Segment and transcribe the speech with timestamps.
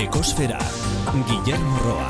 [0.00, 0.56] Ekosfera,
[1.28, 2.06] Guillermo Roa.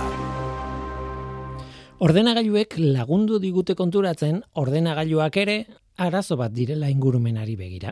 [2.06, 5.56] Ordenagailuek lagundu digute konturatzen ordenagailuak ere
[5.98, 7.90] arazo bat direla ingurumenari begira.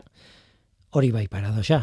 [0.95, 1.81] Hori bai paradoxa.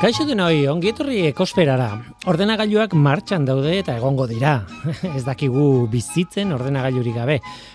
[0.00, 1.90] Kaixo den hoi, ongietorri ekosferara.
[2.32, 4.54] Ordenagailuak martxan daude eta egongo dira.
[5.10, 7.34] Ez dakigu bizitzen ordenagailurik gabe.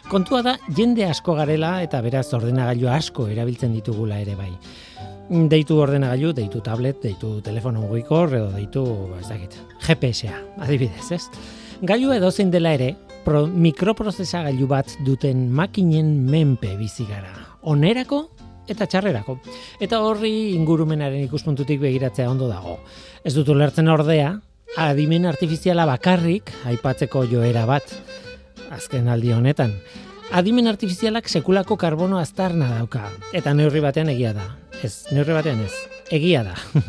[0.10, 4.50] Kontua da, jende asko garela eta beraz ordenagailu asko erabiltzen ditugula ere bai.
[5.54, 11.22] Deitu ordenagailu, deitu tablet, deitu telefono mugikor edo deitu, ba, ez dakit, GPS-a, adibidez, ez?
[11.86, 17.38] Gailu edo zein dela ere, pro, mikroprozesagailu bat duten makinen menpe bizi gara.
[17.70, 18.24] Onerako
[18.68, 19.38] eta txarrerako.
[19.80, 22.80] Eta horri ingurumenaren ikuspuntutik begiratzea ondo dago.
[23.24, 24.34] Ez dut ulertzen ordea,
[24.78, 27.94] adimen artifiziala bakarrik aipatzeko joera bat
[28.76, 29.74] azken aldi honetan.
[30.34, 34.48] Adimen artifizialak sekulako karbono aztarna dauka eta neurri batean egia da.
[34.84, 35.74] Ez, neurri batean ez.
[36.14, 36.56] Egia da.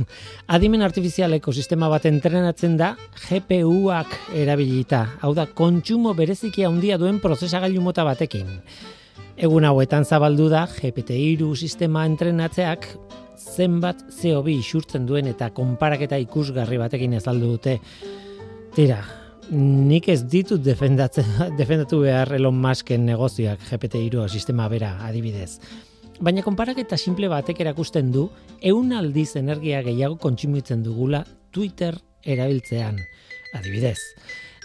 [0.56, 2.94] Adimen artifizial ekosistema bat entrenatzen da
[3.28, 5.02] GPU-ak erabilita.
[5.20, 8.48] Hau da, kontsumo bereziki handia duen prozesagailu mota batekin.
[9.37, 12.87] Egun hauetan zabaldu da GPT-3 sistema entrenatzeak
[13.37, 17.75] zenbat CO2 isurtzen duen eta konparaketa ikusgarri batekin ezaldu dute.
[18.73, 19.03] Tira,
[19.51, 20.64] nik ez ditut
[21.61, 25.59] defendatu behar Elon Musken negozioak GPT-3 sistema bera adibidez.
[26.17, 28.31] Baina konparaketa simple batek erakusten du
[28.64, 33.05] eun aldiz energia gehiago kontsumitzen dugula Twitter erabiltzean.
[33.53, 34.01] Adibidez,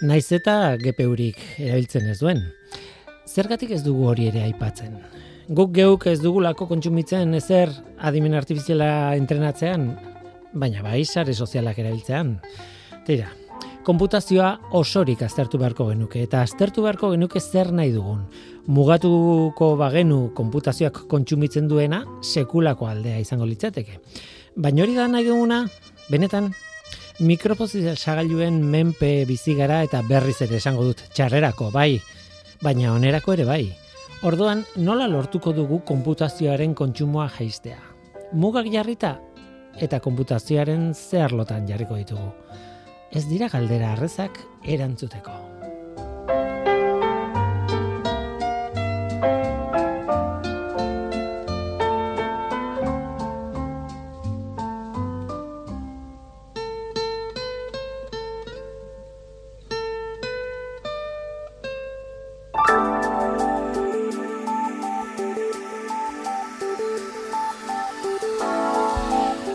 [0.00, 2.40] naiz eta GPU-rik erabiltzen ez duen
[3.32, 4.96] zergatik ez dugu hori ere aipatzen?
[5.48, 9.88] Guk geuk ez dugulako kontsumitzen ezer adimen artifiziala entrenatzean,
[10.52, 12.36] baina bai sare sozialak erabiltzean.
[13.06, 13.30] Tira,
[13.86, 18.26] konputazioa osorik aztertu beharko genuke, eta aztertu beharko genuke zer nahi dugun.
[18.70, 23.98] Mugatuko bagenu konputazioak kontsumitzen duena, sekulako aldea izango litzateke.
[24.54, 25.64] Baina hori da nahi duguna,
[26.12, 26.52] benetan,
[27.20, 31.96] mikropozizia sagailuen menpe bizigara eta berriz ere esango dut txarrerako, bai,
[32.62, 33.62] baina onerako ere bai.
[34.22, 37.80] Orduan, nola lortuko dugu konputazioaren kontsumoa jaistea?
[38.32, 39.16] Mugak jarrita
[39.82, 42.30] eta konputazioaren zeharlotan jarriko ditugu.
[43.12, 45.51] Ez dira galdera arrezak erantzuteko.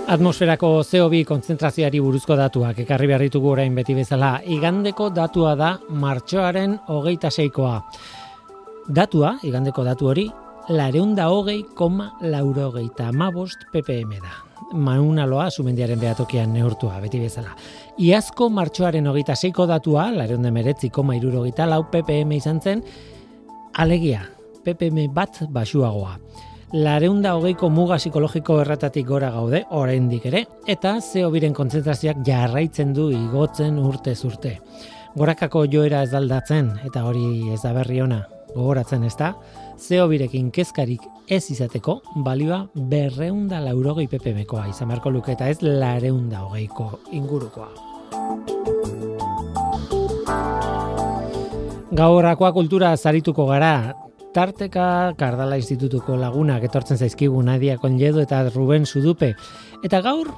[0.07, 4.37] Atmosferako CO2 kontzentrazioari buruzko datuak ekarri behar ditugu orain beti bezala.
[4.55, 7.81] Igandeko datua da martxoaren hogeita seikoa.
[8.87, 10.23] Datua, igandeko datu hori,
[10.71, 14.31] lareunda hogei koma laurogeita amabost ppm da.
[14.79, 17.51] Maunaloa sumendiaren behatokian neurtua, beti bezala.
[17.99, 22.85] Iazko martxoaren hogeita seiko datua, lareunda meretzi koma irurogeita lau ppm izan zen,
[23.75, 24.23] alegia,
[24.63, 26.15] ppm bat basuagoa
[26.73, 33.07] lareunda hogeiko muga psikologiko erratatik gora gaude, oraindik ere, eta zeo biren kontzentrazioak jarraitzen du
[33.13, 34.57] igotzen urte urte.
[35.15, 39.33] Gorakako joera ez aldatzen, eta hori ez da berri ona, gogoratzen ez da,
[39.79, 46.43] zeo birekin kezkarik ez izateko, balioa berreunda laurogei ppmkoa izan marko luke eta ez lareunda
[46.43, 47.71] hogeiko ingurukoa.
[51.97, 53.93] Gaurakoa kultura zarituko gara,
[54.37, 59.31] tarteka Kardala Institutuko lagunak etortzen zaizkigu Nadia Konjedo eta Ruben Sudupe.
[59.81, 60.29] Eta gaur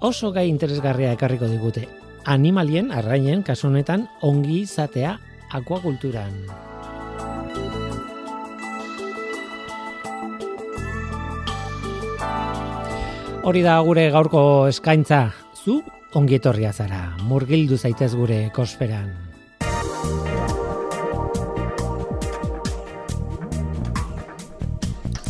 [0.00, 1.84] oso gai interesgarria ekarriko digute.
[2.24, 5.18] Animalien, arrainen, kasu honetan, ongi izatea
[5.52, 6.32] akuakulturan.
[13.44, 14.40] Hori da gure gaurko
[14.72, 15.20] eskaintza,
[15.52, 15.82] zu
[16.16, 19.23] ongi etorria zara, murgildu zaitez gure kosferan.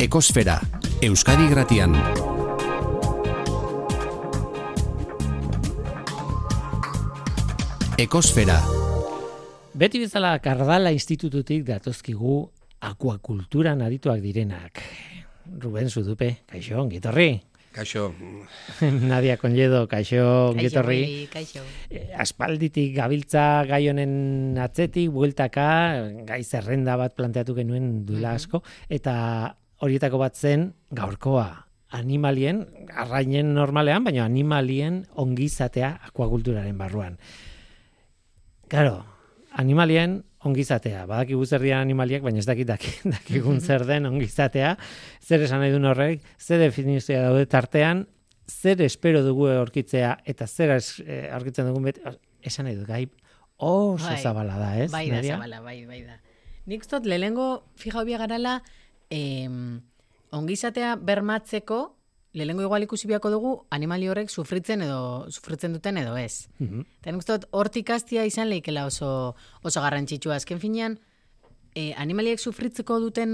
[0.05, 0.59] Ekosfera,
[1.01, 1.95] Euskadi Gratian.
[7.97, 8.59] Ekosfera.
[9.73, 12.35] Beti bezala Kardala Institututik datozkigu
[12.85, 14.83] akuakulturan adituak direnak.
[15.57, 17.41] Ruben Sudupe, kaixo, gitorri.
[17.73, 18.13] Kaixo.
[19.09, 21.25] Nadia Conledo, kaixo, gitorri.
[21.33, 21.65] Kaixo.
[21.89, 25.69] Eh, aspalditik gabiltza gai honen atzetik, bueltaka,
[26.29, 29.15] gai zerrenda bat planteatu genuen duela asko, eta
[29.83, 37.17] horietako bat zen gaurkoa animalien, arrainen normalean, baina animalien ongizatea akuakulturaren barruan.
[38.67, 39.05] Claro,
[39.51, 41.05] animalien ongizatea.
[41.09, 44.75] Badakigu zer diren animaliak, baina ez dakit daki- dakigun zer den ongizatea.
[45.23, 48.05] Zer esan nahi duen horrek, zer definizioa daude tartean,
[48.49, 50.75] zer espero dugu aurkitzea eta zer
[51.05, 52.01] eh, aurkitzen dugun beti,
[52.45, 53.05] esan nahi dut gai
[53.57, 54.19] oso Bai.
[54.21, 54.91] zabala da, ez?
[54.91, 55.37] Bai da, Nerea?
[55.37, 56.19] zabala, bai, bai da.
[56.65, 57.47] Nik uste dut, lehenengo
[57.79, 58.59] fija garala,
[59.09, 59.81] em,
[60.31, 61.95] ongizatea bermatzeko,
[62.35, 66.47] lehenengo igual ikusi biako dugu, animali horrek sufritzen edo sufritzen duten edo ez.
[66.59, 70.35] Nik uste dut, hortik hastia izan leikela oso, oso garrantzitsua.
[70.41, 70.99] Azken finean,
[71.75, 73.31] e, animaliek sufritzeko duten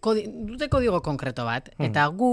[0.00, 1.68] kodi, dute kodigo konkreto bat.
[1.78, 2.32] Eta gu,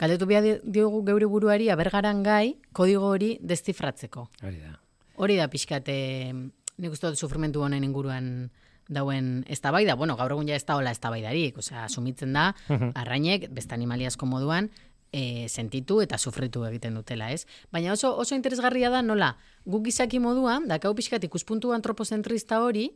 [0.00, 4.28] galdetu behar diogu geure buruari, abergaran gai, kodigo hori deszifratzeko.
[4.42, 4.74] Hori da.
[5.22, 5.96] Hori da pixkate,
[6.34, 8.50] nik uste dut sufrimentu honen inguruan
[8.88, 12.50] dauen eztabaida, bueno, gaur egun ja ez da hola eztabaidarik, osea, asumitzen da,
[12.94, 14.70] arrainek, beste animali asko moduan,
[15.14, 17.46] e, sentitu eta sufritu egiten dutela, ez?
[17.72, 19.34] Baina oso, oso interesgarria da nola,
[19.64, 22.90] guk gizaki moduan, dakau pixkat ikuspuntu antropozentrista hori,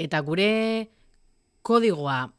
[0.00, 0.52] eta gure
[1.62, 2.32] kodigoa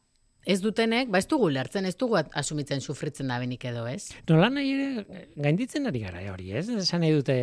[0.44, 4.10] ez dutenek, ba ez dugu lertzen, ez dugu asumitzen sufritzen da benik edo, ez?
[4.28, 6.66] Nola nahi ere gainditzen ari gara hori, ez?
[6.68, 7.38] Esan nahi dute,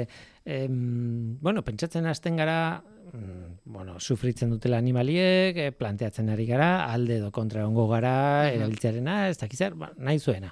[0.45, 2.83] em, bueno, pentsatzen hasten gara,
[3.65, 9.37] bueno, sufritzen dutela animaliek, eh, planteatzen ari gara, alde edo kontra ongo gara, erabiltzearena, ez
[9.41, 10.51] dakizar, ba, nahi zuena.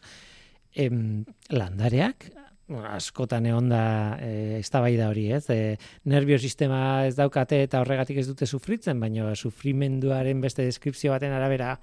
[0.75, 2.29] Em, landareak,
[2.69, 5.45] askotan egon da e, eztabaida hori, ez?
[5.49, 11.33] E, nervio sistema ez daukate eta horregatik ez dute sufritzen, baina sufrimenduaren beste deskripzio baten
[11.33, 11.77] arabera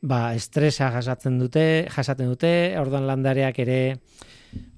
[0.00, 3.80] ba, estresa jasatzen dute, jasaten dute, orduan landareak ere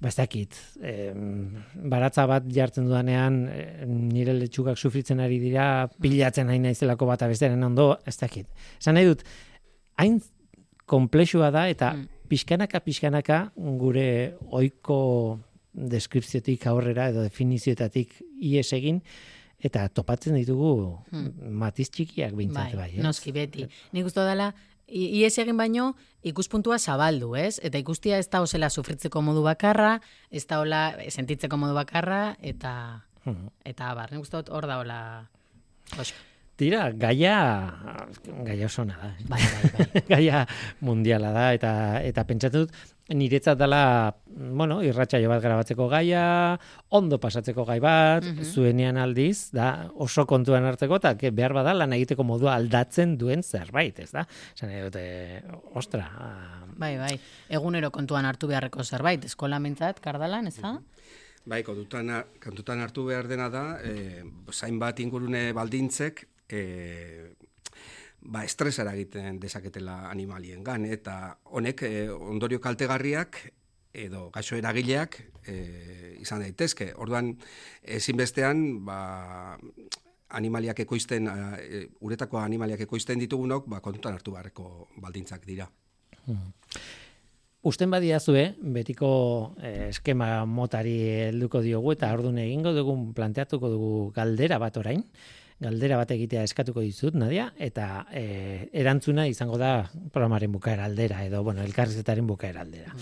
[0.01, 1.55] ba ez dakit, em,
[1.91, 7.63] baratza bat jartzen dudanean eh, nire letxukak sufritzen ari dira, pilatzen nahi naizelako bata bestearen
[7.65, 8.47] ondo, ez dakit.
[8.81, 9.23] Esan nahi dut,
[9.97, 10.21] hain
[10.87, 12.07] komplexua da eta Mm.
[12.29, 15.39] pixkanaka pixkanaka gure ohiko
[15.75, 19.01] deskripziotik aurrera edo definizioetatik ies egin
[19.63, 20.99] eta topatzen ditugu
[21.51, 23.03] matiz txikiak bintzat bai, ez?
[23.05, 23.67] noski beti.
[23.93, 24.55] Nik uste dela,
[24.91, 27.61] ies egin baino ikuspuntua zabaldu, ez?
[27.63, 30.01] Eta ikustia ez da osela sufritzeko modu bakarra,
[30.31, 33.49] ez da hola sentitzeko modu bakarra, eta Mhm.
[33.65, 35.29] eta abar, nik uste hor da hola
[35.99, 36.30] Oska.
[36.61, 37.37] Tira, gaia,
[38.45, 38.99] gaia oso da.
[39.09, 39.25] eh?
[39.31, 40.03] Bai, bai, bai.
[40.13, 40.43] gaia
[40.85, 41.71] mundiala da eta
[42.05, 42.75] eta pentsatu dut
[43.11, 46.21] niretzat dela, bueno, irratsaio bat grabatzeko gaia,
[46.95, 51.97] ondo pasatzeko gai bat, zuenean aldiz, da oso kontuan hartzeko eta ke- behar bada lan
[51.97, 54.23] egiteko modua aldatzen duen zerbait, ez da?
[54.63, 55.05] Nahi dute,
[55.81, 57.17] ostra, ah, Bai, bai.
[57.53, 60.77] Egunero kontuan hartu beharreko zerbait, eskola mentzat, kardalan, ez da?
[61.51, 64.23] Bai, kontutan, kontutan hartu behar dena da, e,
[64.55, 67.35] zainbat ingurune baldintzek, e,
[68.21, 73.41] ba, estresara egiten dezaketela animaliengan eta honek e, ondorio kaltegarriak
[73.93, 76.93] edo gaixo eragileak e, izan daitezke.
[76.97, 77.33] Orduan,
[77.83, 79.59] ezinbestean, ba,
[80.39, 85.67] animaliak ekoizten, e, uretako animaliak ekoizten ditugunok, ba, kontutan hartu beharreko baldintzak dira.
[87.67, 89.11] Usten badiazue, betiko
[89.61, 90.95] eskema motari
[91.27, 95.03] helduko diogu eta ordun egingo dugun planteatuko dugu galdera bat orain.
[95.61, 101.43] Galdera bat egitea eskatuko dizut, Nadia, eta eh, erantzuna izango da programaren bukaera aldera, edo,
[101.45, 102.95] bueno, elkarrizetaren bukaera aldera.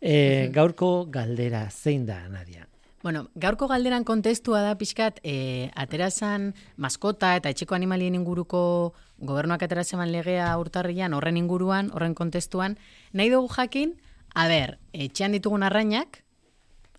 [0.00, 2.66] Eh, gaurko galdera zein da, Nadia?
[3.02, 10.12] Bueno, gaurko galderan kontestua da pixkat, e, aterazan maskota eta etxeko animalien inguruko gobernuak aterazeman
[10.12, 12.76] legea urtarrian horren inguruan, horren kontestuan,
[13.12, 13.94] nahi dugu jakin,
[14.34, 16.24] a ber, etxean ditugun arrainak,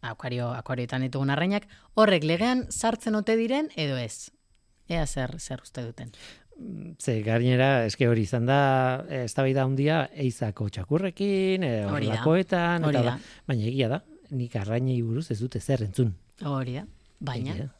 [0.02, 4.32] akuario, akuarioetan ditugun arrainak, horrek legean sartzen ote diren edo ez?
[4.92, 6.12] Ea zer, zer uste duten.
[7.00, 8.62] Ze gainera, eske hori izan da,
[9.10, 13.18] ez da handia, eizako txakurrekin, e, horrelakoetan, eta da.
[13.48, 14.02] baina egia da,
[14.36, 16.14] nik arrainei buruz ez dute zer entzun.
[16.46, 16.86] Hori da,
[17.20, 17.56] baina.
[17.56, 17.72] Egia.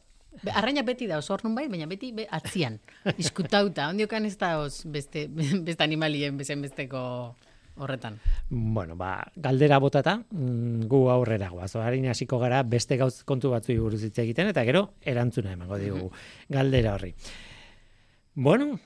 [0.56, 2.80] Arraina beti da, oso bai, baina beti be, atzian.
[3.20, 5.28] Diskutauta, ondiokan ez da os beste,
[5.66, 7.02] beste animalien bezen besteko
[7.76, 8.18] horretan.
[8.48, 11.74] Bueno, ba, galdera botata, mm, gu aurrera goaz.
[11.76, 16.10] Harin hasiko gara beste gauz kontu batzuei buruz hitz egiten eta gero erantzuna emango digu
[16.48, 17.14] galdera horri.
[18.34, 18.78] Bueno,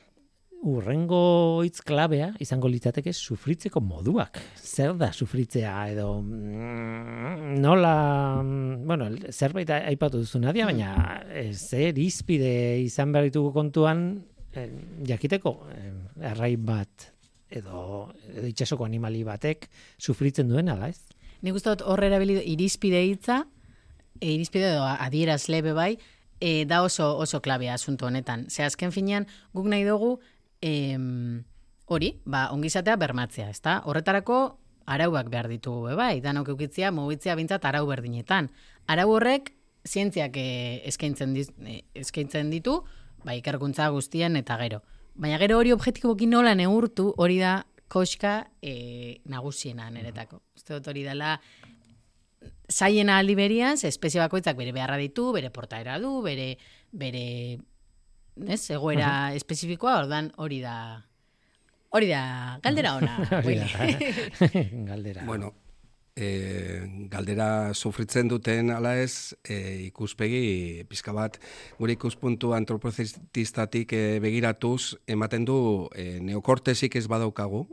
[0.66, 4.40] urrengo hitz klabea izango litzateke sufritzeko moduak.
[4.56, 7.96] Zer da sufritzea edo mm, nola,
[8.42, 14.06] mm, bueno, zerbait aipatu duzu nadia, baina eh, zer izpide izan behar ditugu kontuan
[14.54, 14.70] eh,
[15.06, 15.92] jakiteko eh,
[16.32, 17.12] arrai bat
[17.50, 21.00] edo, edo itxasoko animali batek sufritzen duen ala, ez?
[21.42, 23.44] Nik uste dut hor erabili irizpide hitza,
[24.20, 25.96] e, irizpide edo adieraz lebe bai,
[26.40, 28.46] e, da oso oso klabea asunto honetan.
[28.50, 30.18] Ze azken finean guk nahi dugu
[30.60, 31.44] em,
[31.86, 33.80] hori, ba, ongizatea bermatzea, ezta?
[33.84, 38.50] Horretarako arauak behar ditugu be bai, danok eukitzia, mugitzea bintzat arau berdinetan.
[38.86, 39.52] Arau horrek
[39.86, 42.80] zientziak e, eskaintzen, diz, e, eskaintzen ditu,
[43.24, 44.82] ba, ikerkuntza guztien eta gero.
[45.16, 50.42] Baina gero hori objektiboki nola neurtu hori da koska e, nagusiena niretako.
[50.56, 51.36] Uste dut hori dela
[52.68, 56.56] zaiena aldi berian, ze espezie bakoitzak bere beharra ditu, bere portaera du, bere,
[56.92, 57.26] bere
[58.44, 60.76] ez, egoera espezifikoa, ordan hori da
[61.96, 63.14] hori da, galdera ona.
[63.44, 63.86] Hori da,
[64.90, 65.22] galdera.
[65.24, 65.54] Bueno,
[66.16, 71.38] e, galdera sufritzen duten ala ez e, ikuspegi pizka bat
[71.78, 75.58] gure ikuspuntu antropozitistatik e, begiratuz ematen du
[75.94, 77.66] e, neokortesik ez badaukagu,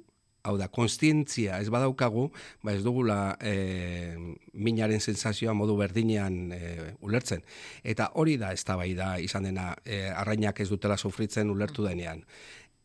[0.43, 2.27] hau da, konstientzia ez badaukagu,
[2.63, 4.15] ba ez dugula e,
[4.53, 6.59] minaren sensazioa modu berdinean e,
[7.01, 7.43] ulertzen.
[7.83, 12.25] Eta hori da ez da izan dena e, arrainak ez dutela sufritzen ulertu denean.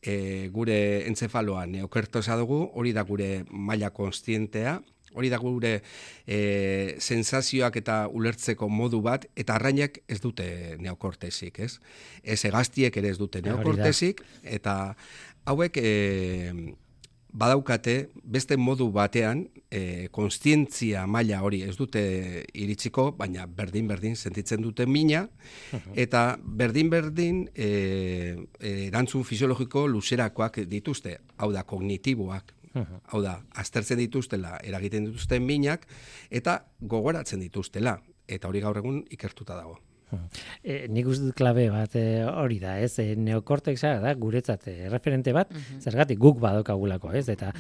[0.00, 4.78] E, gure entzefaloan neokertosa dugu, hori da gure maila konstientea,
[5.14, 5.78] hori da gure
[6.26, 11.78] e, sensazioak eta ulertzeko modu bat, eta arrainak ez dute neokortesik, ez?
[12.22, 14.22] Ez egaztiek ere ez dute neokortesik,
[14.58, 14.76] eta
[15.48, 16.76] hauek e,
[17.32, 22.02] badaukate beste modu batean e, konstientzia maila hori ez dute
[22.56, 25.26] iritsiko, baina berdin-berdin sentitzen dute mina,
[25.94, 27.68] eta berdin-berdin e,
[28.60, 32.54] e, erantzun fisiologiko luzerakoak dituzte, hau da kognitiboak,
[33.12, 35.86] hau da, aztertzen dituztela, eragiten dituzten minak,
[36.30, 39.78] eta gogoratzen dituztela, eta hori gaur egun ikertuta dago.
[40.64, 42.94] E, nik uste dut klabe bat e, hori da, ez?
[42.98, 45.50] E, neokortexa da guretzat e, referente bat,
[45.84, 47.26] zergatik guk badokagulako, ez?
[47.28, 47.50] Eta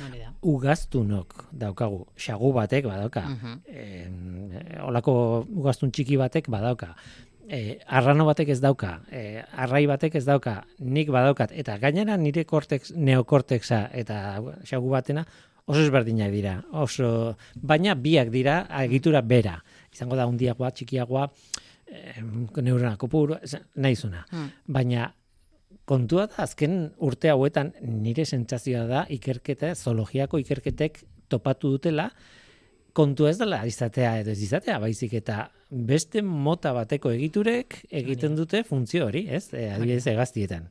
[0.42, 3.60] ugaztunok daukagu, xagu batek badauka, Mhm.
[3.68, 6.94] e, olako ugaztun txiki batek badauka,
[7.48, 12.44] e, arrano batek ez dauka, e, arrai batek ez dauka, nik badaukat, eta gainera nire
[12.48, 14.18] kortex, neokortexa eta
[14.68, 15.24] xagu batena
[15.68, 19.58] oso ezberdinak dira, oso, baina biak dira egitura bera,
[19.92, 21.26] izango da hundiagoa, txikiagoa,
[21.88, 22.22] eh,
[22.62, 23.36] neurona kopuru,
[23.76, 24.24] nahizuna.
[24.30, 24.48] Hmm.
[24.64, 25.10] Baina
[25.88, 32.08] kontua da azken urte hauetan nire sentsazioa da ikerketa, zoologiako ikerketek topatu dutela,
[32.96, 38.62] kontua ez dela izatea edo ez izatea, baizik eta beste mota bateko egiturek egiten dute
[38.64, 39.48] funtzio hori, ez?
[39.52, 40.68] E, adibidez egaztietan.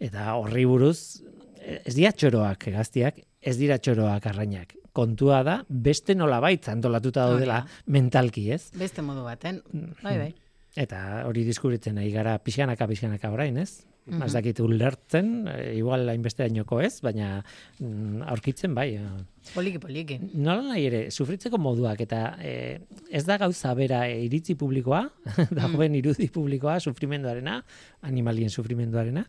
[0.00, 1.22] Eta horri buruz,
[1.60, 4.76] ez dira txoroak egaztiak, ez dira txoroak arrainak.
[4.96, 7.80] Kontua da, beste nolabait antolatuta daudela da.
[7.86, 8.70] mentalki, ez?
[8.78, 9.60] Beste modu baten.
[10.02, 10.32] Bai, bai.
[10.78, 13.84] Eta hori diskuritzen nahi gara pixkanaka pixkanaka orain, ez?
[14.06, 17.44] Mm Ez dakit ulertzen, e, igual hainbeste dainoko ez, baina
[17.78, 18.94] mm, aurkitzen bai.
[18.96, 19.52] eh.
[19.54, 20.18] Poliki, poliki.
[20.34, 22.80] Nola nahi ere, sufritzeko moduak eta e,
[23.10, 25.04] ez da gauza bera e, iritzi publikoa,
[25.60, 27.60] dagoen irudi publikoa, sufrimenduarena,
[28.08, 29.26] animalien sufrimenduarena,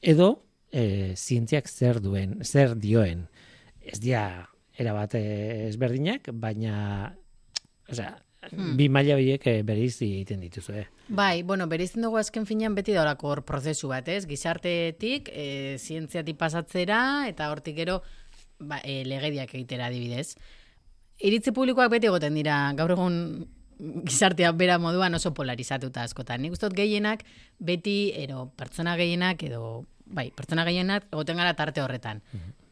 [0.00, 0.30] edo
[0.72, 3.26] e, zientziak zer duen, zer dioen.
[3.84, 4.24] Ez dia
[4.78, 7.14] erabat eh, ezberdinak, baina
[7.90, 8.14] osea,
[8.52, 10.86] bi maila horiek eh, bereizi egiten dituzue.
[11.08, 14.24] Bai, bueno, bereizten dugu azken finean beti daurako hor prozesu bat, ez?
[14.26, 18.00] Gizartetik, e, zientziatik pasatzera, eta hortik gero
[18.58, 20.34] ba, e, legediak egitera adibidez.
[21.24, 23.18] Iritzi publikoak beti egoten dira, gaur egun
[23.78, 26.42] gizartea bera moduan oso polarizatuta askotan.
[26.42, 27.24] Nik uste dut gehienak
[27.58, 32.22] beti, ero, pertsona gehienak, edo, bai, pertsona gehienak egoten gara tarte horretan.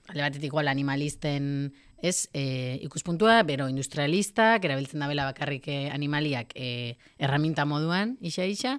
[0.09, 6.51] Alde batetik igual animalisten ez, e, ikuspuntua, bero industrialistak, erabiltzen da bela bakarrik eh, animaliak
[6.59, 8.79] e, erraminta moduan, isa isa,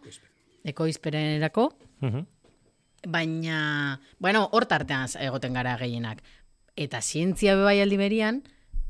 [0.64, 1.70] ekoizperenerako,
[2.02, 2.26] Mhm.
[3.08, 6.22] baina, bueno, hor tartean egoten gara gehienak.
[6.76, 8.44] Eta zientzia bebai aldi berian,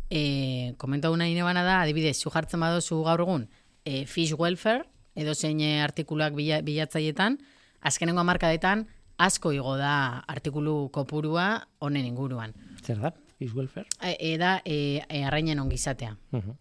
[0.09, 3.47] e, komentau nahi nebana da, adibidez, zu jartzen badozu gaur egun,
[3.85, 4.85] e, fish welfare,
[5.15, 7.37] edo zein artikuluak bila, bilatzaietan,
[7.81, 8.87] azkenengo amarkadetan,
[9.17, 12.53] asko igo da artikulu kopurua honen inguruan.
[12.83, 13.13] Zer da?
[13.43, 13.87] Fish welfare?
[13.99, 16.55] E, da, e, e, arrainen ongizatea Mhm.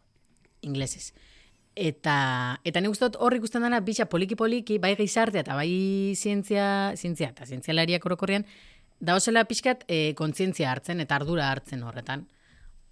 [0.63, 1.13] inglesez.
[1.75, 7.31] Eta, eta nik uste hor ikusten dena bitxa poliki-poliki, bai gizartea eta bai zientzia, zientzia
[7.31, 8.45] eta zientzialariak orokorrean,
[9.01, 12.27] dauzela pixkat e, kontzientzia hartzen eta ardura hartzen horretan.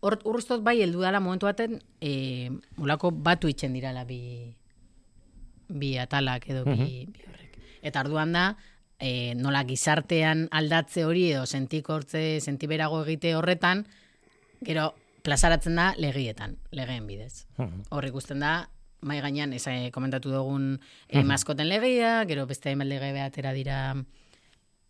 [0.01, 4.55] Hor, dut bai heldu dela momentu baten, e, mulako batu itzen dirala bi,
[5.69, 7.59] bi atalak edo bi, bi horrek.
[7.83, 8.57] Eta arduan da,
[9.01, 13.87] e, nola gizartean aldatze hori edo sentikortze, sentiberago egite horretan,
[14.61, 14.93] gero
[15.25, 17.47] plazaratzen da legietan, legeen bidez.
[17.91, 18.69] Hor ikusten da,
[19.01, 20.75] mai gainean, ez eh, komentatu dugun
[21.09, 23.81] eh, maskoten legeia, gero beste hainbat lege atera dira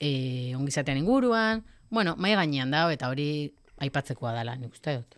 [0.01, 3.51] eh, ongizatean inguruan, bueno, mai gainean da, eta hori
[3.81, 5.17] aipatzekoa dela, nik uste dut.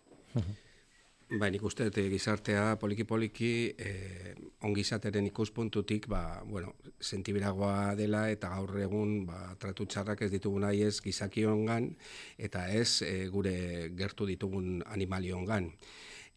[1.33, 4.35] Bai, nik uste dut eh, gizartea poliki-poliki eh,
[4.69, 10.83] ongizateren ikuspuntutik, ba, bueno, sentiberagoa dela eta gaur egun ba, tratu txarrak ez ditugu nahi
[10.85, 11.89] ez gizakiongan
[12.37, 13.55] eta ez eh, gure
[13.97, 15.71] gertu ditugun animaliongan.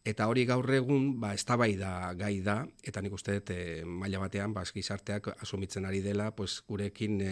[0.06, 4.54] Eta hori gaur egun, ba, eztabaida gai da, eta nik uste dut, e, maila batean,
[4.54, 7.32] ba, gizarteak asumitzen ari dela, pues, gurekin e,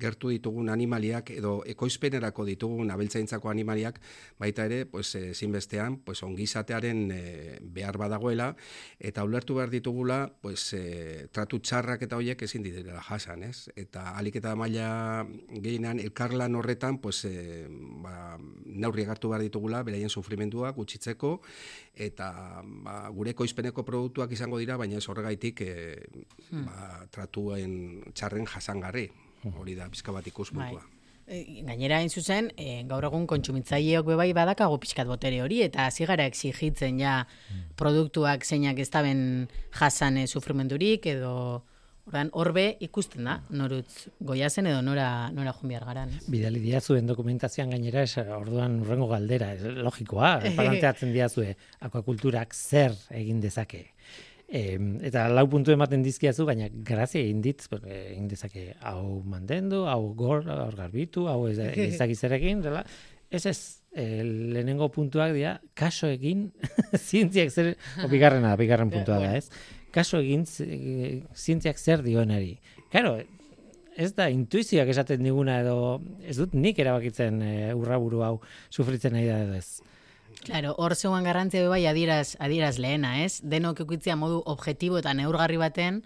[0.00, 4.00] gertu ditugun animaliak edo ekoizpenerako ditugun abeltzaintzako animaliak
[4.40, 7.22] baita ere pues ezinbestean pues ongizatearen e,
[7.62, 8.54] behar badagoela
[8.98, 13.70] eta ulertu behar ditugula pues e, tratu txarrak eta hoiek ezin direla jasan, ez?
[13.76, 17.66] Eta alik eta maila gehienan elkarlan horretan pues e,
[18.02, 21.38] ba, neurri hartu behar ditugula beraien sufrimenduak gutxitzeko
[21.94, 25.72] eta ba, gure ekoizpeneko produktuak izango dira baina ez horregaitik e,
[26.50, 26.64] hmm.
[26.66, 27.74] ba, tratuen
[28.14, 29.08] txarren jasangarri
[29.56, 30.80] hori da pizka bat ikuspuntua.
[30.80, 30.96] Bai.
[31.30, 36.06] E, gainera hain zuzen, e, gaur egun kontsumitzaileok bebai badakago pixkat botere hori, eta hasi
[36.08, 37.20] gara exigitzen ja
[37.78, 39.20] produktuak zeinak ez daben
[39.78, 41.62] jasan e, sufrimendurik, edo
[42.10, 46.10] Ordan horbe ikusten da, norutz goiazen edo nora, nora jumbiar garan.
[46.26, 51.54] Bidali diazuen dokumentazioan gainera, es, orduan urrengo galdera, es, logikoa, paranteatzen diazue,
[51.86, 53.84] akuakulturak zer egin dezake.
[54.50, 54.74] E,
[55.06, 60.42] eta lau puntu ematen dizkiazu, baina grazia egin dit, egin dezake hau mantendu, hau gor,
[60.50, 62.82] hau garbitu, hau ez, ezakizerekin, dela.
[63.30, 63.58] Ez ez,
[63.94, 66.48] e, lehenengo puntuak dira, kaso egin,
[67.08, 69.46] zientziak zer, o bigarrena, bigarren puntua da, ez?
[69.94, 72.56] Kaso egin, zientziak zer dionari.
[72.90, 73.20] Claro,
[73.94, 78.34] ez da intuizioak esaten diguna edo, ez dut nik erabakitzen e, urraburu hau
[78.70, 79.80] sufritzen nahi da edo ez.
[80.44, 83.40] Claro, hor zeuan garrantzia bai adieraz, adieraz lehena, ez?
[83.42, 86.02] Denok ekuitzia modu objektibo eta neurgarri baten,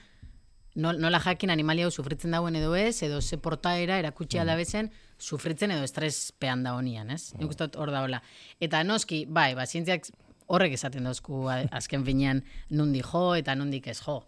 [0.75, 4.57] nola jakin animalia hau sufritzen dauen edo ez, edo ze portaera erakutsi mm.
[4.57, 7.33] bezen, sufritzen edo estrespean da honian, ez?
[7.35, 7.41] Mm.
[7.47, 8.23] Nik hor da hola.
[8.61, 10.11] Eta noski, bai, ba, zientziak
[10.47, 14.23] horrek esaten dauzku azken finean nundi jo eta nundik ez jo.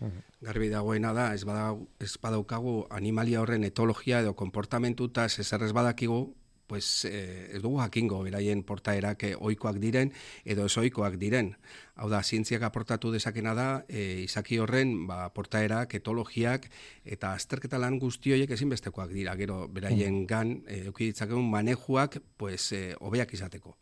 [0.00, 0.22] Mm.
[0.42, 6.34] Garbi dagoena da, ez, badau, ez badaukagu animalia horren etologia edo komportamentuta ez ez badakigu,
[6.66, 10.12] pues, eh, ez dugu jakingo beraien portaerak eh, oikoak diren
[10.44, 11.54] edo ez oikoak diren.
[11.94, 16.70] Hau da, zientziak aportatu dezakena da, eh, izaki horren ba, portaerak, etologiak
[17.04, 19.36] eta azterketa lan guztioiek ezinbestekoak dira.
[19.36, 23.76] Gero, beraien gan, eh, eukiditzakeun manejuak, pues, eh, obeak izateko.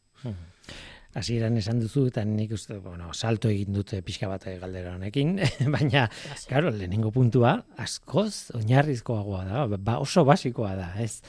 [1.14, 5.40] Hasi eran esan duzu, eta nik uste, bueno, salto egin dute pixka bat galdera honekin,
[5.75, 6.05] baina,
[6.47, 11.23] claro, lehenengo puntua, askoz, oinarrizkoagoa da, ba, oso basikoa da, ez?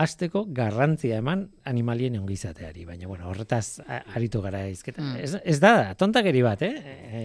[0.00, 3.82] Azteko garrantzia eman animalien ongizateari, baina bueno, horretaz
[4.14, 5.02] aritu gara izketa.
[5.02, 5.18] Mm.
[5.20, 6.72] Ez, ez da, tontakeri bat, eh?
[6.72, 7.22] E,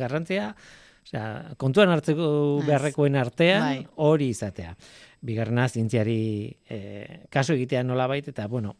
[0.00, 0.48] garrantzia,
[1.06, 2.28] osea, kontuan hartzeko
[2.66, 3.86] beharrekoen artean bai.
[4.02, 4.74] hori izatea.
[5.22, 6.20] Bigarrena zientziari
[6.68, 6.80] e,
[7.30, 8.74] kaso egitea nola bait, eta bueno,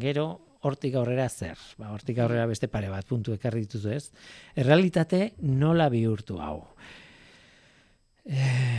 [0.00, 0.30] gero
[0.64, 1.60] hortik aurrera zer.
[1.76, 4.06] Ba, hortik aurrera beste pare bat puntu ekarri dituzu ez.
[4.56, 6.62] Errealitate nola bihurtu hau.
[8.28, 8.77] Eh,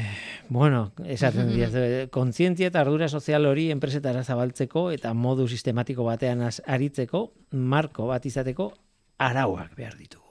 [0.49, 1.69] bueno, esaten dira,
[2.11, 8.73] kontzientzia eta ardura sozial hori enpresetara zabaltzeko eta modu sistematiko batean aritzeko, marko bat izateko,
[9.17, 10.25] arauak behar ditugu.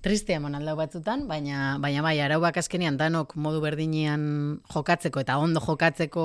[0.00, 5.60] Tristea mon aldau batzutan, baina, baina bai, arauak azkenian danok modu berdinean jokatzeko eta ondo
[5.60, 6.24] jokatzeko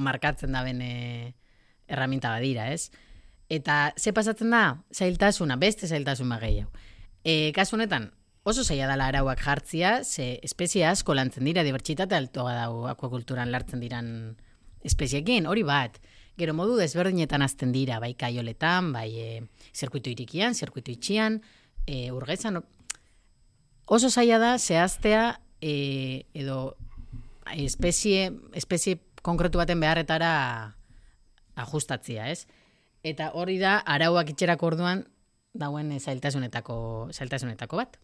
[0.00, 1.34] markatzen da bene
[1.90, 2.88] erraminta badira, ez?
[3.50, 4.62] Eta ze pasatzen da?
[4.94, 6.70] Zailtasuna, beste zailtasuna gehiago.
[7.24, 8.08] E, kasu honetan,
[8.42, 13.80] oso zaila dela arauak jartzia, ze espezie asko lantzen dira, dibertsitate altoa dau akuakulturan lartzen
[13.80, 14.08] diran
[14.84, 16.00] espeziekin, hori bat.
[16.40, 19.28] Gero modu desberdinetan azten dira, bai kaioletan, bai e,
[19.76, 21.40] zirkuitu irikian, zirkuitu itxian,
[21.84, 22.62] e, urgetzan.
[23.84, 26.76] Oso zaila da, zehaztea, e, edo
[27.52, 30.76] espezie, espezie konkretu baten beharretara
[31.60, 32.46] ajustatzia, ez?
[33.04, 35.04] Eta hori da, arauak itxerako orduan,
[35.52, 38.00] dauen zailtasunetako, zailtasunetako bat.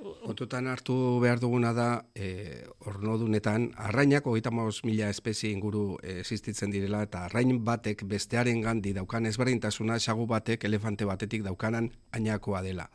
[0.00, 7.26] Kontutan hartu behar duguna da, e, ornodunetan, arrainak hogeita mila espezie inguru existitzen direla, eta
[7.26, 12.88] arrain batek bestearen gandi daukan ezberdintasuna, xagu batek elefante batetik daukanan ainakoa dela.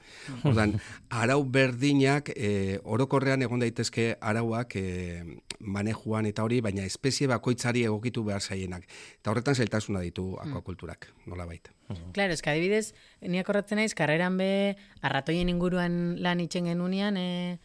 [0.44, 0.80] Ordan,
[1.22, 8.24] arau berdinak, e, orokorrean egon daitezke arauak e, manejuan eta hori, baina espezie bakoitzari egokitu
[8.24, 8.90] behar zaienak.
[9.20, 11.75] Eta horretan zailtasuna ditu akuakulturak, nola baita.
[12.14, 17.60] Claro, es que adibidez, ni akorratzen naiz karreran be arratoien inguruan lan itzen genunean eh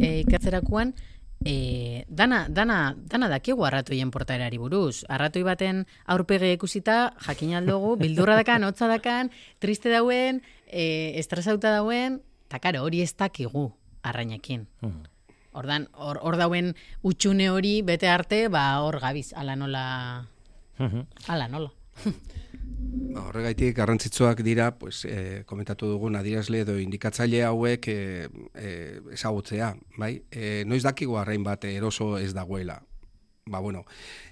[0.00, 0.92] e, ikatzerakoan
[1.44, 5.04] e, dana, dana, dana dakigu arratoien portaerari buruz.
[5.08, 12.20] Arratoi baten aurpege ikusita jakin aldugu, bildurra dakan, hotza dakan, triste dauen, e, estresauta dauen,
[12.48, 13.70] eta karo, hori ez dakigu
[14.02, 14.66] arrainekin.
[15.52, 19.84] Ordan, hor, hor dauen utxune hori bete arte, ba hor gabiz, ala nola,
[21.28, 21.72] ala nola.
[23.12, 27.98] Ba, horregaitik garrantzitsuak dira, pues, e, komentatu dugun adierazle edo indikatzaile hauek e,
[28.54, 28.70] e,
[29.16, 30.14] ezagutzea, bai?
[30.30, 32.80] E, noiz dakigu arrain bat eroso ez dagoela.
[33.44, 33.84] ba, bueno,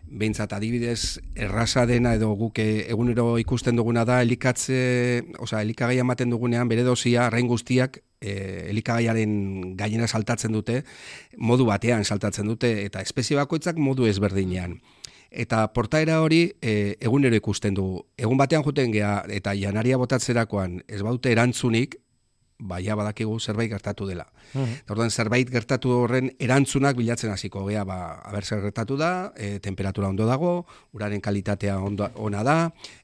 [0.07, 6.71] behintzat adibidez, erraza dena edo guk egunero ikusten duguna da, elikatze, oza, elikagaia ematen dugunean,
[6.71, 10.85] bere dozia, arrain guztiak, e, elikagaiaren gainera saltatzen dute,
[11.37, 14.79] modu batean saltatzen dute, eta espezie bakoitzak modu ezberdinean.
[15.31, 18.03] Eta portaera hori e, egunero ikusten du.
[18.19, 21.97] Egun batean juten gea eta janaria botatzerakoan ez baute erantzunik,
[22.61, 24.27] baia badakigu zerbait gertatu dela.
[24.53, 29.59] Mm Orduan zerbait gertatu horren erantzunak bilatzen hasiko gea, ba aber zer gertatu da, e,
[29.61, 32.57] temperatura ondo dago, uraren kalitatea ondo, ona da,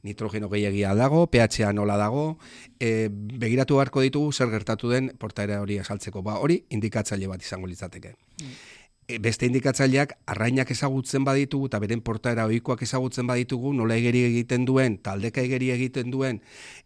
[0.03, 2.39] nitrogeno gehiagia dago, pH-a nola dago,
[2.81, 6.23] e, begiratu beharko ditugu zer gertatu den portaera hori asaltzeko.
[6.23, 8.17] Ba, hori indikatzaile bat izango litzateke.
[8.43, 8.76] Mm E,
[9.23, 14.97] beste indikatzaileak arrainak ezagutzen baditugu eta beren portaera ohikoak ezagutzen baditugu, nola egeri egiten duen,
[14.99, 16.41] taldeka egeri egiten duen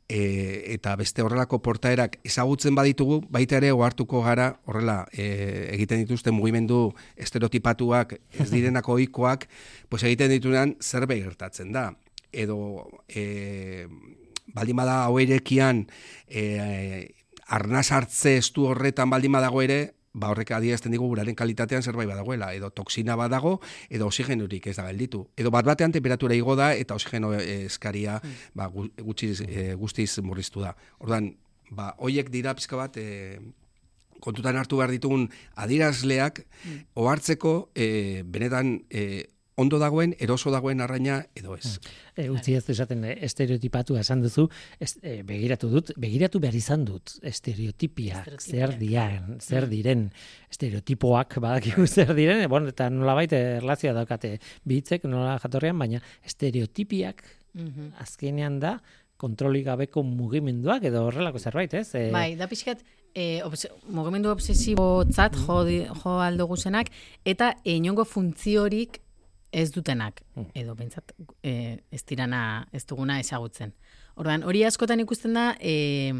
[0.05, 0.21] e,
[0.75, 6.91] eta beste horrelako portaerak ezagutzen baditugu, baita ere ohartuko gara horrela e, egiten dituzten mugimendu
[7.17, 9.47] estereotipatuak ez direnako ohikoak,
[9.89, 11.89] pues egiten dituenan zerbait gertatzen da.
[12.31, 12.59] Edo
[13.09, 13.87] e,
[14.53, 15.87] baldin bada hauerekian
[16.29, 16.45] e,
[17.49, 19.81] arnaz hartze estu horretan baldin badago ere,
[20.13, 24.89] ba horrek adierazten digu guraren kalitatean zerbait badagoela, edo toksina badago, edo oxigenurik ez da
[24.89, 25.27] gelditu.
[25.37, 28.51] Edo bat batean temperatura igo da eta oxigeno eh, eskaria hmm.
[28.55, 30.75] ba, gutxi, e, guztiz murriztu da.
[30.99, 31.35] Ordan
[31.71, 33.39] ba, hoiek dira pizka bat, e,
[34.21, 36.81] kontutan hartu behar ditugun adirazleak, mm.
[37.01, 41.79] ohartzeko e, benetan e, ondo dagoen, eroso dagoen arraina edo ez.
[42.15, 44.47] E, utzi ez esaten eh, estereotipatu esan duzu,
[44.81, 49.73] ez, e, begiratu dut, begiratu behar izan dut estereotipia, zer dian, zer mm.
[49.73, 50.07] diren
[50.51, 54.37] estereotipoak badakigu zer diren, bueno, eta nola baita erlazioa daukate
[54.69, 57.23] bitzek, nola jatorrean, baina estereotipiak
[57.55, 57.93] mhm.
[58.03, 58.79] azkenean da,
[59.21, 61.91] kontrolik gabeko mugimenduak edo horrelako zerbait, ez?
[61.99, 62.07] E...
[62.15, 62.81] Bai, da pixkat,
[63.13, 66.89] e, obs mugimendu obsesibo tzat jo, jo aldo guzenak,
[67.29, 69.01] eta inongo funtziorik
[69.53, 70.51] ez dutenak, hmm.
[70.55, 73.73] edo bentsat e, ez dirana ez duguna ezagutzen.
[74.21, 76.15] Ordan hori askotan ikusten da, e,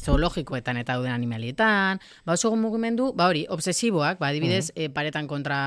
[0.00, 4.86] zoologikoetan eta dauden animalietan, ba oso mugimendu, ba hori, obsesiboak, ba adibidez, hmm.
[4.86, 5.58] e, paretan kontra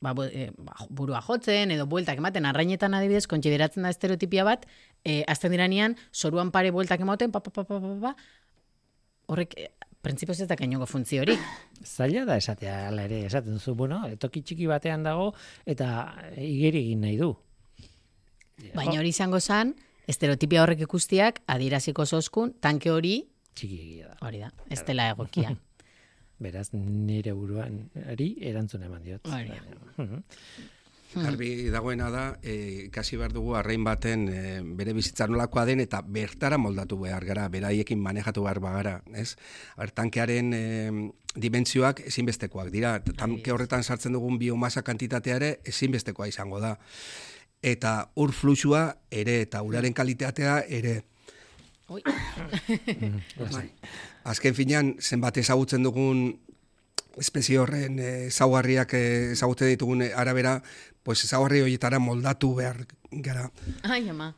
[0.00, 4.66] ba, e, ba, burua jotzen, edo bueltak ematen, arrainetan adibidez, kontsideratzen da estereotipia bat,
[5.04, 8.14] e, azten diranean, zoruan pare bueltak ematen, pa, pa, pa, pa, pa, pa,
[9.30, 9.56] horrek
[10.00, 11.34] Printzipioz ez da kainoko funtzio hori.
[11.84, 15.30] Zaila da esatea, ala ere, esaten duzu, bueno, etoki txiki batean dago,
[15.68, 15.90] eta
[16.40, 17.34] igeri egin nahi du.
[18.74, 19.74] Baina hori izango zan,
[20.08, 23.18] estereotipia horrek ikustiak, adiraziko zoskun, tanke hori,
[23.52, 24.16] txiki egia da.
[24.26, 25.52] Hori da, ez dela egokia.
[26.44, 29.28] Beraz, nire buruan, ari, erantzun eman diot.
[29.28, 30.08] Hori da.
[31.10, 31.24] Hmm.
[31.26, 34.42] Garbi dagoena da, e, ikasi behar dugu arrain baten e,
[34.78, 39.34] bere bizitza nolakoa den eta bertara moldatu behar gara, beraiekin manejatu behar bagara, ez?
[39.74, 40.62] Aber, tankearen e,
[41.34, 46.76] dimentsioak ezinbestekoak dira, tanke horretan sartzen dugun biomasa kantitatea ere ezinbestekoa izango da.
[47.60, 51.00] Eta ur fluxua ere eta uraren kalitatea ere.
[51.90, 52.04] Oi.
[53.50, 53.66] Bai.
[54.30, 56.22] Azken finean, zenbat ezagutzen dugun
[57.18, 60.60] espezie horren ezaugarriak ezagutzen ditugun arabera,
[61.02, 63.50] pues ezaugarri horietara moldatu behar gara.
[63.82, 64.34] Ai, ama.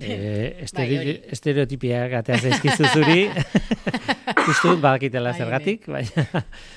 [0.00, 0.88] eh, bai,
[1.34, 3.26] estereotipia gatea zaizkizu zuri.
[4.46, 6.02] Justu badakitela bai, zergatik, bai.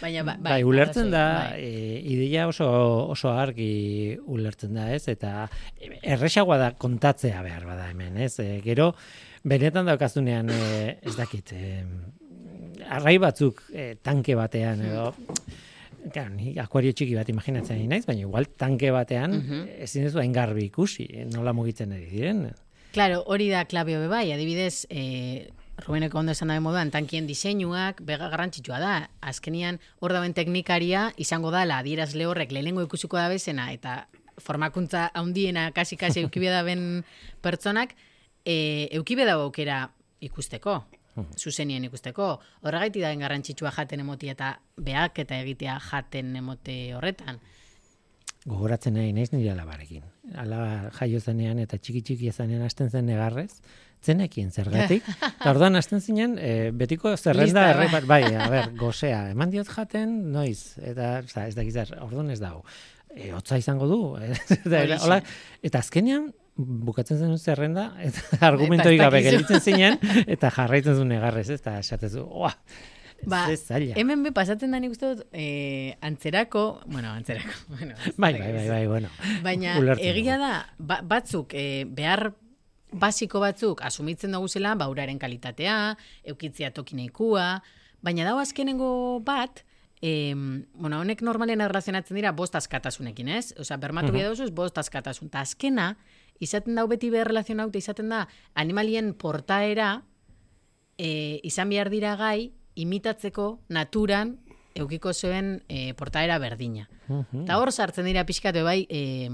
[0.01, 1.61] baina bai, bai, ulertzen da bai.
[1.63, 2.67] e, ideia oso
[3.15, 5.07] oso argi ulertzen da, ez?
[5.11, 5.47] Eta
[6.03, 8.35] erresagoa da kontatzea behar bada hemen, ez?
[8.43, 8.91] E, gero
[9.47, 10.65] benetan daukazunean e,
[11.01, 11.81] ez dakit, e,
[12.89, 15.11] arrai batzuk e, tanke batean edo
[16.13, 19.67] Claro, ni akuario txiki bat imaginatzen nahi naiz, baina igual tanke batean uh -huh.
[19.83, 22.51] ezin ez hain garbi ikusi, eh, nola mugitzen ari diren.
[22.93, 27.99] Claro, hori da klabio be bai, adibidez, eh Rubeneko ondo esan dabe moduan, tankien diseinuak
[28.07, 29.09] bega garrantzitsua da.
[29.19, 35.09] Azkenian, hor dauen teknikaria izango da, la adieraz lehorrek lehenengo ikusiko da bezena, eta formakuntza
[35.13, 37.03] handiena kasi-kasi eukibia da ben
[37.41, 37.95] pertsonak,
[38.45, 39.89] e, eukibia da aukera
[40.21, 40.85] ikusteko
[41.37, 42.29] zuzenien ikusteko.
[42.63, 47.39] Horregaiti da garrantzitsua jaten emoti eta beak eta egitea jaten emote horretan.
[48.45, 50.03] Gogoratzen nahi naiz nire alabarekin.
[50.37, 53.49] Alaba jaio zenean eta txiki txiki zenean hasten zen negarrez,
[54.05, 55.05] zenekien zergatik.
[55.39, 60.13] Eta orduan hasten zinen, e, betiko zerrenda erre bai, a ber, gozea, eman diot jaten,
[60.35, 62.61] noiz, eta za, ez da gizar, orduan ez dago.
[63.09, 63.99] E, otza izango du.
[64.65, 65.21] eta, hola,
[65.65, 69.99] eta azkenean, bukatzen zen zerrenda eta argumentoi gabe gelditzen zinen
[70.37, 72.53] eta jarraitzen zuen negarrez, eta esatezu, oa,
[73.25, 73.47] Ba,
[73.95, 77.53] hemen be pasatzen da nik uste dut eh, antzerako, bueno, antzerako.
[77.77, 79.09] Bueno, bai, bai, bai, bai, bueno.
[79.41, 82.33] Baina egia da, ba, batzuk, eh, behar
[82.91, 85.95] basiko batzuk asumitzen dugu zela, bauraren kalitatea,
[86.27, 87.47] eukitzia tokineikua,
[88.05, 88.91] baina dago azkenengo
[89.25, 89.63] bat,
[90.05, 90.35] E,
[90.75, 93.55] bueno, honek normalen erlazionatzen dira bost askatasunekin, ez?
[93.57, 94.51] Osea, bermatu uh -huh.
[94.53, 95.29] bost askatasun.
[95.29, 95.95] Ta azkena,
[96.39, 100.03] izaten dau beti behar relazionauta, izaten da animalien portaera
[100.97, 104.37] e, izan behar dira gai imitatzeko naturan
[104.75, 106.89] eukiko zuen e, portaera berdina.
[107.07, 109.29] Eta hor sartzen dira pixkatu bai e,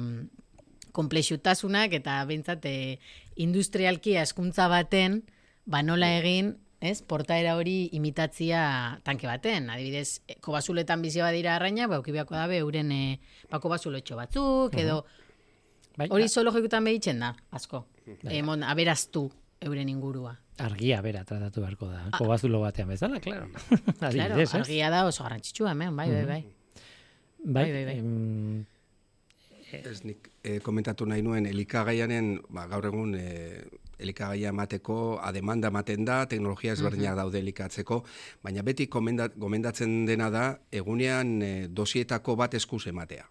[0.94, 3.00] komplexutasunak eta bintzat e,
[3.42, 5.24] industrialki askuntza baten
[5.66, 9.70] ba nola egin ez, portaera hori imitatzia tanke baten.
[9.70, 13.20] Adibidez, e, kobazuletan bizi badira arraina, ba, ukibiako dabe, euren e,
[13.52, 15.04] ba, kobazuletxo batzuk, edo
[15.98, 17.86] Bai, hori a- zoologikoetan behitzen da, asko.
[18.24, 19.30] E, mon, aberaztu
[19.62, 20.38] euren ingurua.
[20.62, 22.04] argia bera tratatu beharko da.
[22.18, 23.48] Kobazulo batean bezala, claro.
[24.00, 24.54] Claro, ez?
[24.54, 26.44] argia da oso garrantzitsua, hemen, bai, bai, bai.
[27.44, 27.98] Bai, bai, bai, bai.
[27.98, 28.66] em,
[29.72, 33.64] Ez nik e, komentatu nahi nuen elikagaianen, ba, gaur egun e,
[34.04, 38.02] elikagaia emateko, ademanda ematen da, teknologia ezberdinak daude elikatzeko,
[38.44, 43.24] baina beti komendat, gomendatzen dena da, egunean e, dosietako bat eskuz ematea.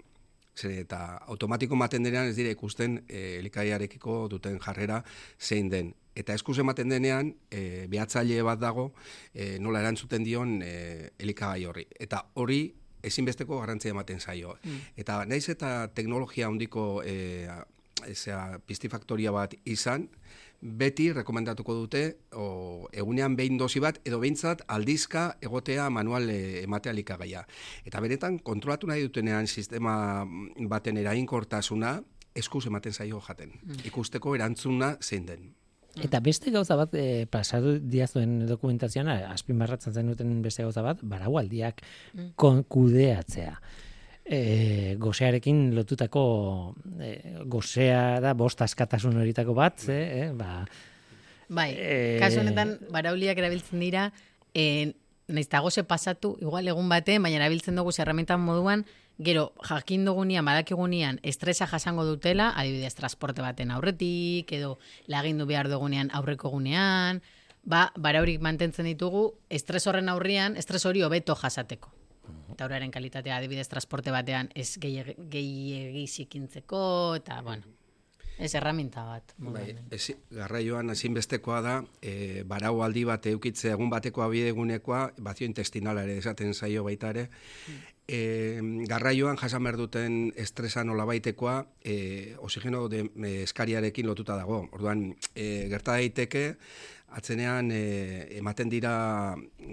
[0.61, 1.01] Zer, eta
[1.33, 5.01] automatiko ematen denean ez dira ikusten e, elikagaiarekiko duten jarrera
[5.41, 5.95] zein den.
[6.17, 8.91] Eta eskuz ematen denean, e, behatzaile bat dago,
[9.33, 11.87] e, nola erantzuten dion e, elikagai horri.
[11.97, 12.63] Eta hori
[13.07, 14.59] ezinbesteko garrantzia ematen zaio.
[15.01, 17.49] Eta naiz eta teknologia handiko e,
[18.11, 20.09] ezea, pistifaktoria bat izan,
[20.61, 22.03] beti rekomendatuko dute
[22.37, 27.47] o, egunean behin dosi bat edo behintzat aldizka egotea manual e, ematea likagaia.
[27.85, 30.27] Eta beretan kontrolatu nahi dutenean sistema
[30.69, 31.97] baten erainkortasuna
[32.37, 33.57] eskuz ematen zaio jaten.
[33.89, 35.51] Ikusteko erantzuna zein den.
[35.99, 41.83] Eta beste gauza bat, e, pasatu diazuen dokumentazioan, azpimarratzen zenuten beste gauza bat, baraualdiak
[42.39, 43.57] kon, kudeatzea.
[44.31, 47.17] E, gosearekin lotutako, e,
[47.51, 50.63] gosea da bost askatasun horitako bat, ze, e, ba,
[51.51, 54.13] Bai, Eh, kasu honetan barauliak erabiltzen dira,
[54.55, 54.95] e,
[55.27, 58.85] naiz eta goze pasatu, igual egun batean, baina erabiltzen dugu zerramentan moduan,
[59.19, 64.79] gero jakin dugunean, badakigunean, estresa jasango dutela, adibidez, transporte baten aurretik, edo
[65.11, 67.21] lagindu behar dugunean aurreko egunean,
[67.65, 71.91] ba, baraurik mantentzen ditugu, estres horren aurrian, estres hori hobeto jasateko.
[72.61, 76.81] Eta horaren kalitatea adibidez transporte batean ez gehiegi zikintzeko,
[77.17, 77.71] eta bueno,
[78.37, 79.31] ez erraminta bat.
[79.41, 79.63] Bai,
[79.97, 86.19] ez, garraioan ezinbestekoa da, e, barau aldi bat eukitzea egun bateko abidegunekoa, bazio intestinala ere
[86.21, 87.23] esaten zaio baita ere,
[88.05, 88.19] e,
[88.91, 94.67] garraioan jasan behar duten estresa nolabaitekoa e, oxigeno de, e, eskariarekin lotuta dago.
[94.77, 96.45] Orduan, e, gerta daiteke,
[97.17, 98.93] atzenean e, ematen dira,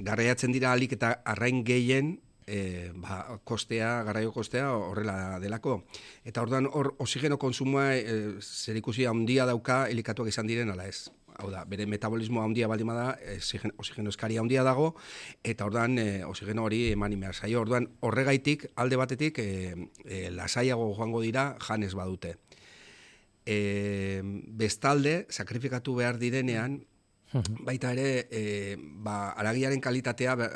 [0.07, 2.15] garraiatzen dira alik eta arrain gehien
[2.47, 5.81] e, ba, kostea, garraio kostea horrela delako.
[6.25, 11.09] Eta orduan hor oxigeno konsumoa e, zer ikusi handia dauka elikatuak izan diren ala ez.
[11.37, 14.95] Hau da, bere metabolismo handia baldin bada, oxigen- oxigeno eskaria handia dago,
[15.43, 17.61] eta orduan e, oxigeno hori eman behar zaio.
[17.61, 22.37] Orduan horregaitik, alde batetik, e, e, lasaiago joango dira janez badute.
[23.45, 26.81] E, bestalde, sakrifikatu behar direnean,
[27.67, 30.49] baita ere, e, ba, aragiaren kalitatea be-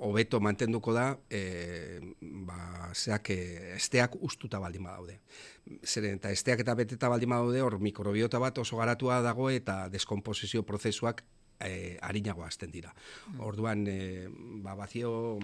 [0.00, 5.18] hobeto mantenduko da, e, ba, zeak, e, esteak ustuta baldin badaude.
[5.84, 10.64] Zeren, eta esteak eta beteta baldin badaude, hor mikrobiota bat oso garatua dago eta deskomposizio
[10.64, 11.22] prozesuak
[11.60, 12.94] e, harinago hasten dira.
[13.38, 14.26] Orduan, e,
[14.64, 15.38] ba, bazio,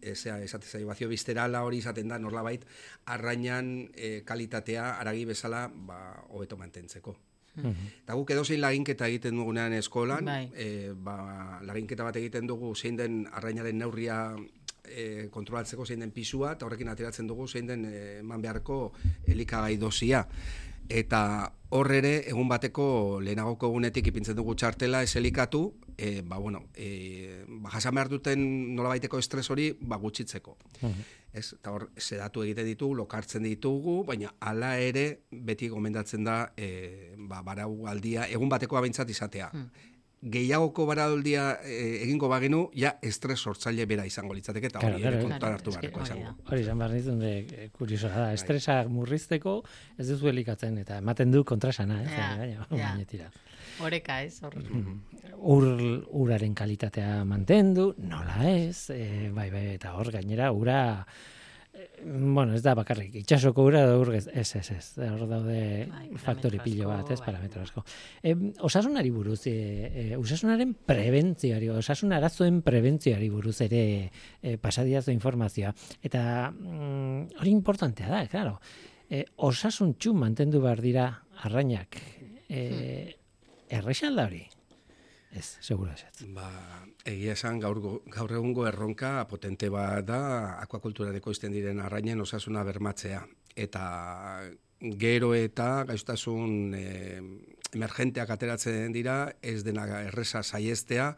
[0.00, 2.64] ezea, esate zaio, bazio bizterala hori izaten da, norlabait,
[3.06, 6.00] arrainan e, kalitatea aragi bezala ba,
[6.32, 7.18] hobeto mantentzeko.
[7.58, 10.50] Eta guk edozein laginketa egiten dugunean eskolan, Bai.
[10.54, 14.36] e, ba, laginketa bat egiten dugu zein den arrainaren neurria
[14.84, 18.92] e, kontrolatzeko zein den pisua, eta horrekin ateratzen dugu zein den e, eman beharko
[19.26, 20.24] elikagai dosia.
[20.88, 25.66] Eta hor ere, egun bateko lehenagoko egunetik ipintzen dugu txartela ez elikatu,
[25.98, 30.56] e, ba, bueno, e, ba, jasan behar duten nolabaiteko estres hori ba, gutxitzeko.
[31.32, 37.14] Ez, eta hor, sedatu egiten ditugu, lokartzen ditugu, baina hala ere beti gomendatzen da e,
[37.28, 39.50] ba, barau aldia, egun bateko abintzat izatea.
[40.18, 45.20] Gehiagoko baraldia e, egingo bagenu, ja estres sortzaile bera izango litzateke, eta Claro, hori ere
[45.20, 46.32] claro, kontuan claro, hartu beharreko hori izango.
[46.48, 49.60] Hori izan behar nizun, de, kuriosoa da, estresa murrizteko
[49.98, 52.10] ez duzu elikatzen, eta ematen du kontrasana, ez?
[52.16, 52.32] Ja,
[52.72, 53.30] Baina, ja.
[53.78, 53.86] Gainetira.
[53.86, 54.42] Oreka, ez?
[54.42, 54.54] Hor.
[55.38, 55.64] Ur,
[56.18, 61.06] uraren kalitatea mantendu, nola ez, e, bai, bai, eta hor gainera ura,
[61.72, 66.08] e, bueno, ez da bakarrik, itxasoko ura da ur, ez, ez, ez, hor daude Bai,
[66.18, 67.28] faktori pilo bat, ez, bai.
[67.28, 67.84] parametro asko.
[68.22, 68.34] E,
[68.66, 74.10] osasunari buruz, e, e, osasunaren prebentzioari, osasun arazoen prebentzioari buruz ere
[74.42, 75.74] e, pasadiazo informazioa.
[76.02, 78.58] Eta mm, hori importantea da, claro.
[79.08, 81.08] E, osasuntxu mantendu behar dira
[81.46, 82.02] arrainak.
[82.48, 83.17] E,
[83.68, 84.46] Errexan da hori.
[85.30, 86.24] Ez, segura ez.
[86.32, 86.48] Ba,
[87.04, 90.20] egia esan gaur, gaur egungo erronka potente bat da
[90.62, 93.20] akuakulturan ekoizten diren arrainen osasuna bermatzea.
[93.58, 93.84] Eta
[94.80, 96.86] gero eta gaiztasun e,
[97.74, 101.10] emergenteak ateratzen dira, ez dena erresa saiestea,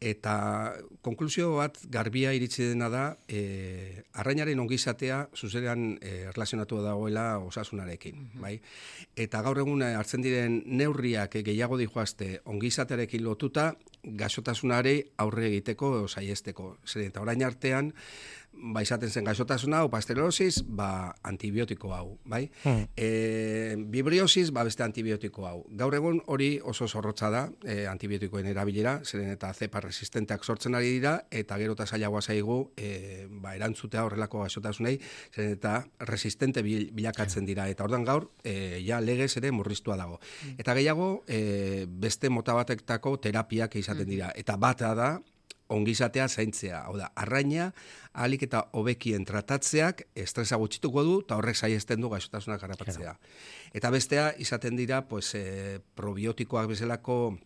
[0.00, 8.16] eta konklusio bat garbia iritsi dena da, e, arrainaren ongizatea zuzerean e, erlazionatu dagoela osasunarekin.
[8.16, 8.40] Mhm.
[8.40, 8.60] bai?
[9.16, 16.76] Eta gaur egun hartzen diren neurriak gehiago dihoazte ongizatearekin lotuta, gasotasunare aurre egiteko saiesteko.
[16.86, 17.92] Zer, eta orain artean,
[18.56, 22.46] ba izaten zen gaixotasuna o pasterosis, ba antibiotiko hau, bai?
[22.64, 22.86] Hmm.
[22.96, 25.58] E, bibriosis, ba beste antibiotiko hau.
[25.76, 30.94] Gaur egun hori oso zorrotza da, e, antibiotikoen erabilera, zeren eta zepa resistenteak sortzen ari
[30.96, 34.96] dira eta gero ta saiagoa zaigu, e, ba erantzutea horrelako gaixotasunei,
[35.34, 35.76] zeren eta
[36.08, 40.20] resistente bilakatzen dira eta ordan gaur e, ja legez ere murriztua dago.
[40.42, 40.56] Hmm.
[40.58, 44.12] Eta gehiago, e, beste mota batektako terapiak izaten hmm.
[44.12, 45.10] dira eta bata da
[45.68, 46.82] ongizatea zaintzea.
[46.86, 47.70] Hau da, arraina,
[48.14, 53.16] alik eta hobekien tratatzeak estresa gutxituko du, eta horrek saiesten du gaixotasunak garrapatzea.
[53.74, 57.36] Eta bestea, izaten dira, pues, e, probiotikoak bezalako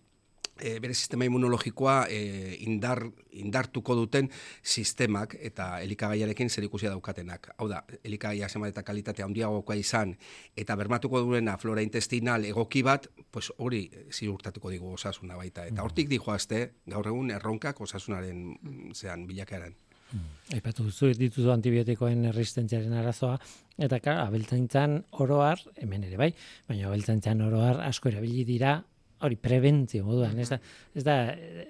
[0.61, 2.21] e, bere sistema immunologikoa e,
[2.67, 4.31] indar, indartuko duten
[4.63, 7.51] sistemak eta elikagaiarekin zer ikusia daukatenak.
[7.59, 10.17] Hau da, elikagaia zema eta kalitatea handiagokoa izan
[10.57, 15.67] eta bermatuko duena flora intestinal egoki bat, pues hori ziurtatuko digu osasuna baita.
[15.67, 19.77] Eta hortik dijoazte, gaur egun erronkak osasunaren zean bilakaeran.
[20.11, 20.31] Mm.
[20.57, 23.37] Aipatu duzu dituzu antibiotikoen resistentziaren arazoa
[23.79, 26.33] eta ka abeltzaintzan oroar hemen ere bai,
[26.69, 28.81] baina abeltzaintzan oroar asko erabili dira
[29.21, 30.59] hori prebentzio moduan, ez da,
[30.97, 31.17] ez da,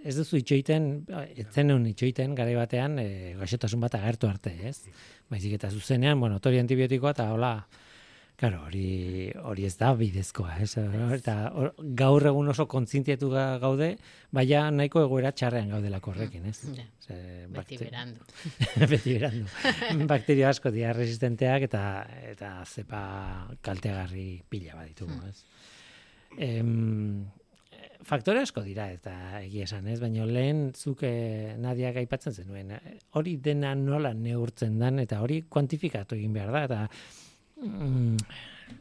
[0.06, 0.88] ez duzu itxoiten,
[1.42, 4.78] etzen egun itxoiten, gare batean, e, gaixotasun bat agertu arte, ez?
[5.30, 7.54] Baizik eta zuzenean, bueno, tori antibiotikoa, eta hola,
[8.40, 10.70] Claro, hori, hori ez da bidezkoa, ez?
[11.12, 11.34] Eta
[12.00, 13.28] gaur egun oso kontzintiatu
[13.60, 13.90] gaude,
[14.32, 16.62] baina nahiko egoera txarrean gaudelako horrekin, ez?
[16.78, 16.86] Ja,
[17.52, 18.24] beti berandu.
[18.94, 20.06] beti berandu.
[20.08, 21.82] Bakterio asko dira resistenteak eta
[22.30, 23.02] eta zepa
[23.60, 25.28] kaltegarri pila baditu, mm.
[25.28, 25.68] ez?
[26.48, 26.72] Em,
[28.06, 29.98] faktore asko dira eta egia esan, ez?
[30.02, 31.10] Baina lehen zuke
[31.60, 32.72] nadia gaipatzen zenuen.
[33.18, 36.80] Hori dena nola neurtzen dan eta hori kuantifikatu egin behar da eta
[37.66, 38.16] mm,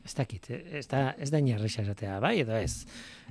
[0.05, 2.85] ez dakit, ez da, ez da inerresa esatea, bai edo ez?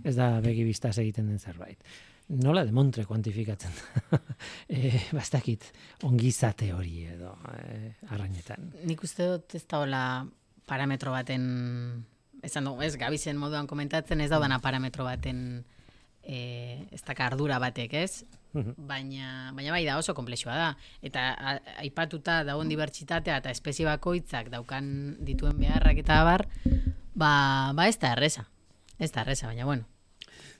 [0.05, 1.83] Ez da begi biztaz egiten den zerbait.
[2.29, 4.19] Nola demontre kuantifikatzen da?
[4.69, 5.71] e, bastakit,
[6.05, 8.69] ongizate hori edo e, arrainetan.
[8.89, 10.03] Nik uste dut ez da hola
[10.69, 11.49] parametro baten,
[12.45, 15.65] esan dugu, ez gabizen moduan komentatzen, ez daudana parametro baten
[16.29, 18.25] e, ez da ardura batek, ez?
[18.53, 18.87] Mhm.
[18.89, 20.71] Baina, baina bai da oso komplexua da.
[21.03, 21.33] Eta
[21.81, 26.49] aipatuta dagoen dibertsitatea eta espezie bakoitzak daukan dituen beharrak eta bar,
[27.15, 28.49] ba, ba ez da erresa.
[28.99, 29.89] Ez da erresa, baina bueno.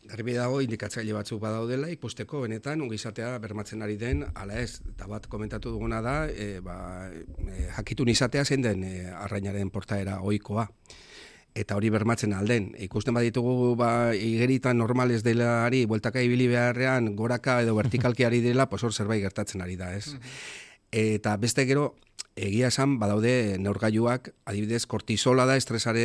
[0.09, 5.27] Garbi dago indikatzaile batzuk badaudela ikusteko benetan ongizatea bermatzen ari den ala ez eta bat
[5.29, 10.65] komentatu duguna da e, ba, e, jakitun izatea zein den e, arrainaren portaera ohikoa
[11.55, 12.73] eta hori bermatzen alden.
[12.79, 18.69] Ikusten baditugu ba, igeritan normal ez delari, bueltaka ibili beharrean, goraka edo vertikalki ari dela,
[18.69, 20.15] pues hor zerbait gertatzen ari da, ez?
[20.93, 21.95] Eta beste gero,
[22.39, 26.05] egia esan, badaude neurgailuak, adibidez, kortisola da, estresare,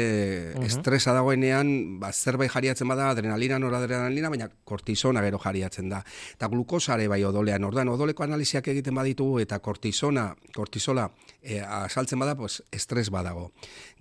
[0.66, 6.02] estresa dagoenean, ba, zerbait jariatzen bada, adrenalina, noradrenalina, baina kortisona gero jariatzen da.
[6.34, 11.10] Eta glukosare bai odolean, ordan, odoleko analiziak egiten baditugu, eta kortisona, kortisola,
[11.42, 13.52] e, asaltzen bada, pues, estres badago.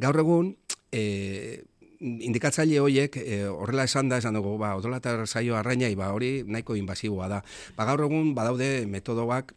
[0.01, 0.55] Gaur egun,
[0.93, 1.65] e,
[2.03, 6.43] indikatzaile horiek e, horrela esan da, esan dugu, ba, odola eta saio arrainai, ba, hori
[6.47, 7.43] nahiko inbasiboa da.
[7.77, 9.55] Ba, gaur egun badaude metodoak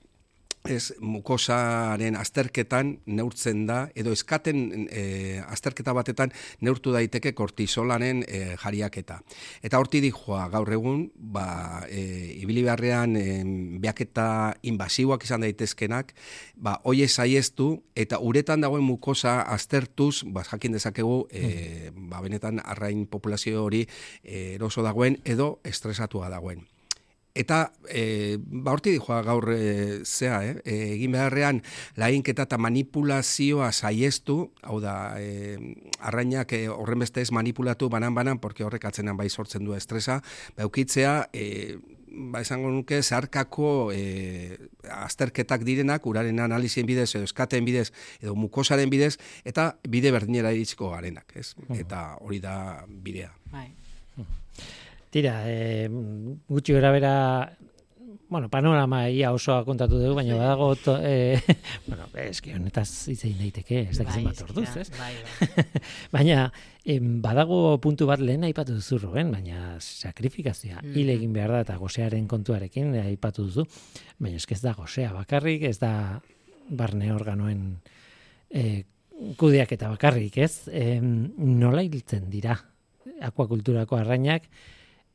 [0.69, 5.03] ez mukosaren azterketan neurtzen da, edo eskaten e,
[5.41, 6.33] azterketa batetan
[6.65, 9.19] neurtu daiteke kortisolaren e, jariaketa.
[9.65, 13.25] Eta horti dijoa gaur egun, ba, e, ibili beharrean e,
[13.81, 14.27] beaketa
[14.71, 16.13] invasiboak izan daitezkenak,
[16.55, 23.05] ba, oie saiestu eta uretan dagoen mukosa aztertuz, ba, jakin dezakegu, e, ba, benetan arrain
[23.07, 23.85] populazio hori
[24.23, 26.65] e, eroso dagoen edo estresatua dagoen.
[27.35, 30.55] Eta e, ba horti dijoa gaur e, zea, eh?
[30.63, 31.59] E, egin beharrean
[31.99, 35.57] lainketa eta manipulazioa saiestu, hau da, e,
[35.99, 40.21] arrainak e, horren beste ez manipulatu banan-banan, porque horrek atzenan bai sortzen du estresa,
[40.55, 41.75] baukitzea, e,
[42.15, 44.57] ba esango nuke zarkako e,
[44.87, 47.89] azterketak direnak uraren analizien bidez edo eskaten bidez
[48.21, 51.51] edo mukosaren bidez eta bide berdinera iritsiko garenak, ez?
[51.75, 53.33] Eta hori da bidea.
[53.51, 53.73] Bai.
[55.15, 55.87] Tira, e,
[56.51, 57.11] gutxi gara bera,
[58.27, 61.39] bueno, panorama ia osoa kontatu dugu, baina badago, to, e,
[61.87, 64.89] bueno, eski honetaz itzein daiteke, ez dakizen Bai, bat orduz, ez?
[64.97, 65.63] Bai, bai.
[66.17, 66.41] baina
[66.83, 70.97] em, badago puntu bat lehen aipatu duzu Ruben, baina sakrifikazioa Mm.
[70.99, 73.63] hil egin behar da eta gosearen kontuarekin eh, aipatu duzu,
[74.19, 76.19] baina eske ez da gosea bakarrik, ez da
[76.67, 77.65] barne organoen
[78.51, 78.83] e,
[79.39, 80.67] kudeak eta bakarrik, ez?
[80.67, 82.59] Em, nola hiltzen dira
[83.23, 84.51] akuakulturako arrainak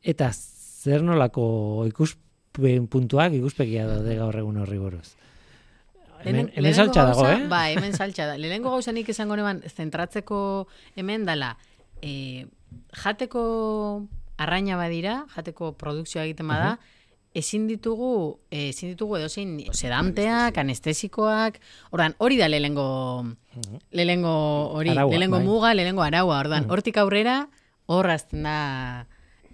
[0.02, 5.08] eta zer nolako ikuspen puntuak ikuspegia daude gaur egun horri buruz.
[6.20, 7.46] Hemen, hemen saltza dago, eh?
[7.48, 8.36] Bai, hemen saltza da.
[8.36, 10.68] Lehenengo gauza nik esango neban, zentratzeko
[11.00, 11.54] hemen dala,
[12.02, 12.46] e,
[13.02, 13.44] jateko
[14.40, 16.74] arraina badira, jateko produkzioa egiten bada,
[17.36, 21.60] ezin ditugu, eh, ezin ditugu edozein sedanteak, anestesikoak,
[21.94, 22.86] ordan hori da lehenengo,
[23.92, 24.34] lehenengo
[24.74, 25.46] hori, lehenengo bai.
[25.46, 27.44] muga, lehenengo araua, ordan hortik aurrera,
[27.86, 28.58] hor azten da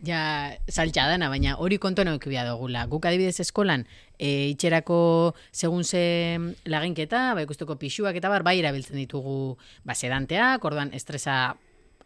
[0.04, 2.86] ja saltza dana, baina hori kontuan eukibia dugula.
[2.90, 3.86] Guk adibidez eskolan,
[4.18, 10.64] e, itxerako segun ze laginketa, ba, ikusteko pixuak eta bar, bai erabiltzen ditugu ba, sedanteak,
[10.64, 11.56] orduan estresa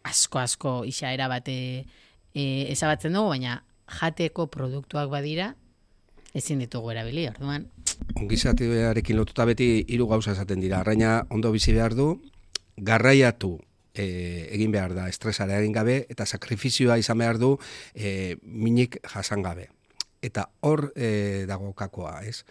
[0.07, 1.57] asko-asko isaera bate
[2.33, 3.61] e, ezabatzen dugu, baina
[3.99, 5.53] jateko produktuak badira,
[6.33, 7.67] ezin ditugu erabili, orduan.
[8.15, 10.79] Ongizatearekin lotuta beti hiru gauza esaten dira.
[10.79, 12.15] Arraina ondo bizi behar du,
[12.77, 13.59] garraiatu
[13.93, 17.57] e, egin behar da estresara egin gabe, eta sakrifizioa izan behar du
[17.93, 19.69] e, minik jasan gabe.
[20.21, 22.43] Eta hor e, dago kakoa, ez?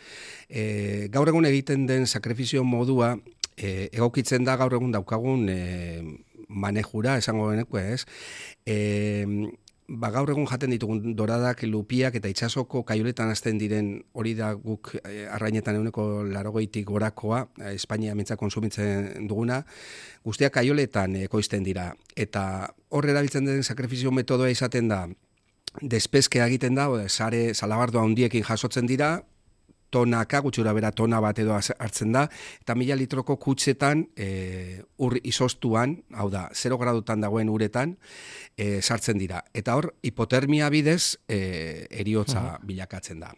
[0.49, 3.15] E, gaur egun egiten den sakrifizio modua,
[3.57, 5.61] e, egokitzen da gaur egun daukagun e,
[6.51, 8.05] manejura, esango geneko, ez?
[8.67, 8.77] E,
[9.91, 14.93] ba, gaur egun jaten ditugun doradak, lupiak eta itsasoko kaioletan hasten diren hori da guk
[15.03, 19.63] eh, arrainetan euneko larogeitik gorakoa, eh, Espainia mintza konsumitzen duguna,
[20.25, 21.91] guztiak kaioletan ekoizten dira.
[22.17, 22.45] Eta
[22.91, 25.07] hor erabiltzen den sakrifizio metodoa izaten da,
[25.83, 29.17] despeskea egiten da, sare salabardoa handiekin jasotzen dira,
[29.91, 32.27] tonaka, gutxura bera tona bat edo hartzen da,
[32.63, 37.97] eta mila litroko kutsetan e, ur izostuan, hau da, 0 gradutan dagoen uretan,
[38.57, 39.43] e, sartzen dira.
[39.55, 43.35] Eta hor, hipotermia bidez, e, eriotza bilakatzen da.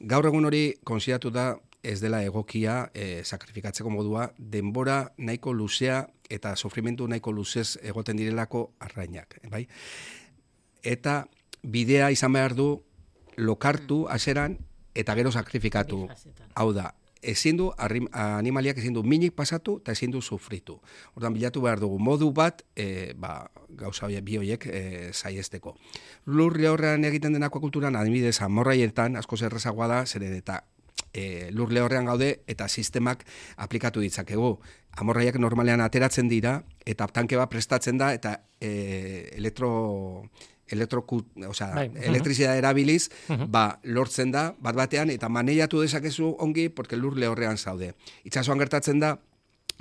[0.00, 6.54] Gaur egun hori konsideratu da ez dela egokia e, sakrifikatzeko modua, denbora nahiko luzea eta
[6.56, 9.66] sofrimentu nahiko luzez egoten direlako arrainak, bai?
[10.82, 11.24] Eta
[11.62, 12.68] bidea izan behar du
[13.36, 14.58] lokartu haseran
[14.94, 16.06] eta gero sakrifikatu.
[16.54, 20.80] Hau da, ezin du, animaliak ezin du minik pasatu eta ezin du sufritu.
[21.14, 24.82] Ordan bilatu behar dugu modu bat, e, ba, gauza horiek, bi horiek e,
[25.12, 25.76] saiesteko.
[26.26, 30.62] Lur lehorrean egiten den akuakulturan, adibidez, amorraietan, asko zerrezagoa da, zeren eta
[31.12, 33.24] e, lur lehorrean gaude eta sistemak
[33.56, 34.56] aplikatu ditzakegu.
[35.00, 40.28] Amorraiak normalean ateratzen dira eta tanke bat prestatzen da eta e, elektro
[40.72, 43.10] elektroku, osea, Bai, elektrizitatea erabiliz,
[43.48, 47.92] ba, lortzen da, bat batean, eta maneiatu dezakezu ongi, porque lur lehorrean zaude.
[48.24, 49.16] Itxasuan gertatzen da,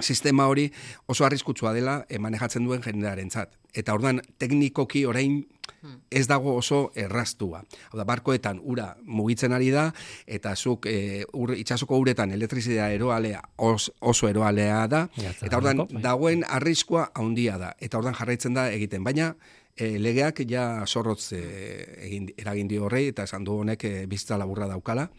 [0.02, 0.72] sistema hori
[1.06, 3.54] oso arriskutsua dela e, manejatzen duen jendearentzat.
[3.78, 5.44] Eta orduan teknikoki orain
[6.14, 7.64] ez dago oso erraztua.
[7.90, 9.88] Hau da, barkoetan ura mugitzen ari da,
[10.28, 15.82] eta zuk e, ur, itxasoko uretan elektrizidea eroalea os, oso eroalea da, Jatzen eta orduan
[15.82, 16.04] dago, bai.
[16.06, 17.74] dagoen arriskua handia da.
[17.80, 19.04] Eta orduan jarraitzen da egiten.
[19.08, 19.34] Baina
[19.76, 21.42] e, legeak ja zorrotz e,
[22.08, 25.10] egin, eragin dio horrei, eta esan du honek e, bizitza laburra daukala,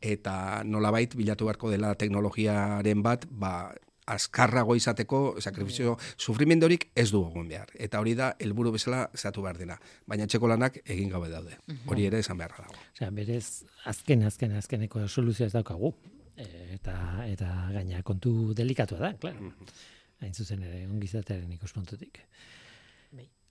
[0.00, 3.52] eta nolabait bilatu beharko dela teknologiaren bat, ba,
[4.08, 7.72] azkarrago izateko sakrifizio sufrimendorik ez du egon behar.
[7.74, 9.78] Eta hori da helburu bezala zatu behar dena.
[10.08, 11.58] Baina etxeko lanak egin gabe daude.
[11.86, 12.78] Hori ere esan beharra dago.
[12.94, 13.44] Osea, berez
[13.92, 15.92] azken azken azkeneko soluzioa ez daukagu.
[16.38, 16.96] Eta
[17.26, 19.52] eta gaina kontu delikatua da, claro.
[20.22, 22.22] Hain zuzen ere ongizatearen ikuspuntutik.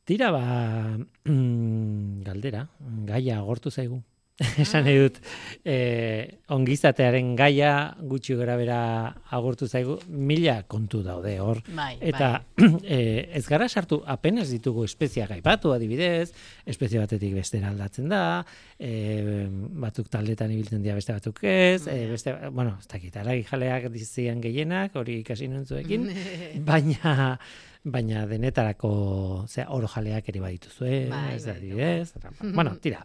[0.07, 0.15] Bai.
[0.15, 2.69] Tira ba mm, galdera,
[3.03, 3.99] gaia agortu zaigu.
[4.61, 5.15] Esan nahi dut,
[5.65, 7.71] eh, ongizatearen gaia
[8.05, 8.77] gutxi gora bera
[9.33, 11.63] agurtu zaigu, mila kontu daude hor.
[11.73, 12.43] Bai, Eta
[12.85, 16.29] eh, ez gara sartu apenas ditugu espeziak aipatu adibidez,
[16.69, 18.23] espezie batetik bestera aldatzen da,
[18.79, 23.89] eh, batzuk taldetan ibiltzen dira beste batzuk ez, eh, beste, bueno, ez dakit, aragi jaleak
[23.91, 26.11] dizien gehienak, hori ikasi nuen zuekin,
[26.69, 27.39] baina
[27.91, 28.91] baina denetarako
[29.47, 32.13] zera, oro jaleak ere badituzue, Bai, ez da bai, adibidez.
[32.53, 33.03] Bueno, tira,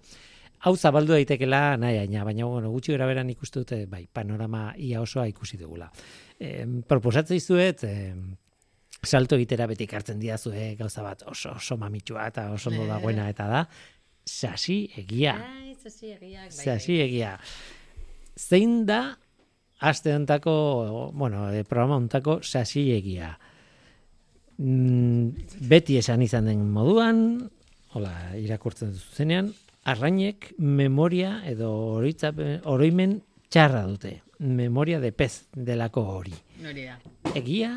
[0.66, 5.02] hau zabaldu daitekela nahi aina, baina bueno, gutxi gara beran ikustu dute, bai, panorama ia
[5.02, 5.90] osoa ikusi dugula.
[6.38, 6.52] E,
[6.88, 8.12] proposatzen dizuet, e,
[9.02, 13.48] salto egitera beti hartzen diazue gauza bat oso oso mamitsua eta oso ondo dagoena eta
[13.50, 13.64] da
[14.24, 15.34] sasi egia.
[15.34, 17.36] Ai, zasi egiak, bai, Sasi egia.
[18.38, 19.16] Zein da
[19.82, 23.34] aste hontako, bueno, e, programa hontako sasi egia.
[24.58, 25.30] Mm,
[25.68, 27.50] beti esan izan den moduan,
[27.92, 29.52] hola, irakurtzen zuzenean,
[29.84, 34.20] arrainek memoria edo oroimen txarra dute.
[34.42, 36.34] Memoria de pez delako hori.
[36.66, 36.98] Hori da.
[37.38, 37.72] Egia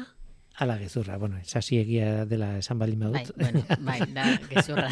[0.58, 1.18] ala gezurra.
[1.20, 3.36] Bueno, sasi egia dela esan baldin Bai, badut.
[3.38, 4.88] bueno, bai, da, gezurra.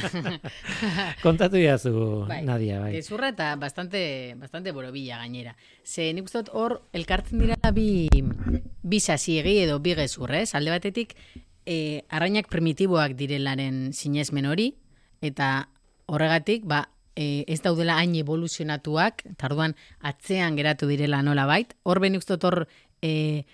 [1.23, 2.91] Kontatu diazu, Bai, Nadia, bai.
[2.97, 5.55] Gezurra eta bastante, bastante borobila gainera.
[5.85, 8.09] Ze nik uste hor, elkartzen direla bi,
[8.83, 10.53] bi sasiegi edo bi gezurra, ez?
[10.53, 11.15] Alde batetik,
[11.65, 14.73] e, arrainak primitiboak direlaren sinesmen hori,
[15.21, 15.69] eta
[16.05, 21.73] horregatik, ba, e, ez daudela hain evoluzionatuak, eta orduan atzean geratu direla nola bait.
[21.83, 22.67] Hor ben uste dut hor
[23.01, 23.45] e,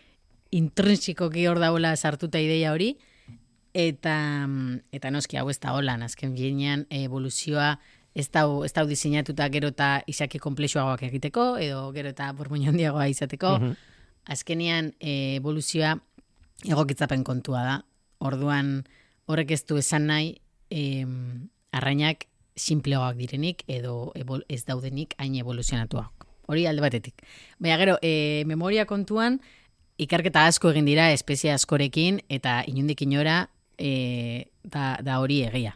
[0.51, 2.95] intrinsikoki hor daula sartuta ideia hori,
[3.74, 4.16] eta
[4.91, 7.76] eta noski hau ez da holan, azken binean evoluzioa
[8.16, 13.07] ez da ez da diseinatuta gero eta izaki komplexuagoak egiteko edo gero eta burmuin handiagoa
[13.12, 13.60] izateko.
[14.30, 15.95] Azkenean e, evoluzioa
[16.68, 17.78] egokitzapen kontua da.
[18.20, 18.84] Orduan
[19.30, 20.34] horrek ez du esan nahi
[20.70, 22.26] em, arrainak
[22.59, 24.11] simpleagoak direnik edo
[24.49, 26.26] ez daudenik hain evoluzionatuak.
[26.49, 27.22] Hori alde batetik.
[27.59, 29.39] Baina gero, e, memoria kontuan,
[30.01, 35.76] ikerketa asko egin dira espezie askorekin eta inundik inora e, da, da hori egia.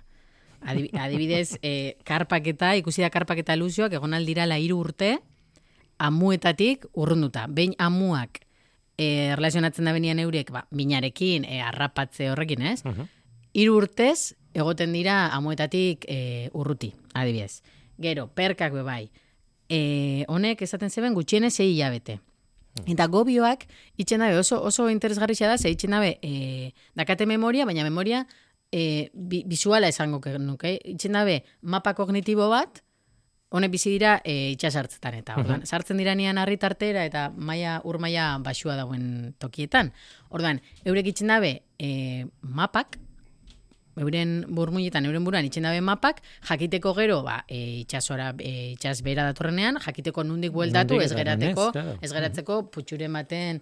[0.63, 5.17] Adib- Adibidez, e, karpaketa, ikusi da karpaketa luzioak egon aldira la hiru urte
[5.99, 7.45] amuetatik urrunduta.
[7.47, 8.41] Behin amuak
[8.97, 12.81] e, relazionatzen da benian eurek, ba, minarekin, e, arrapatze horrekin, ez?
[13.53, 17.61] Hiru urtez egoten dira amuetatik e, urruti, adibidez.
[18.01, 19.03] Gero, perkak be bai.
[19.69, 22.19] E, honek esaten zeben gutxienez sei hilabete.
[22.89, 23.67] Eta gobioak
[24.01, 28.25] itxen dabe oso, oso interesgarria da, ze itxen dabe e, dakate memoria, baina memoria
[28.71, 30.79] e, bi, visuala esango nuke.
[30.83, 32.82] Itxen dabe mapa kognitibo bat,
[33.54, 38.76] honek bizi dira e, itxasartzetan eta ordan sartzen diranean harritartera eta maila ur maila baxua
[38.80, 39.93] dagoen tokietan.
[40.34, 42.97] Ordan eurek itzen dabe e, mapak
[44.01, 49.28] euren burmuinetan, euren buruan itxen dabe mapak, jakiteko gero, ba, e, itxasora, e, itxas bera
[49.30, 53.62] datorrenean, jakiteko nundik bueltatu, ez gerateko, ez, geratzeko putxuren baten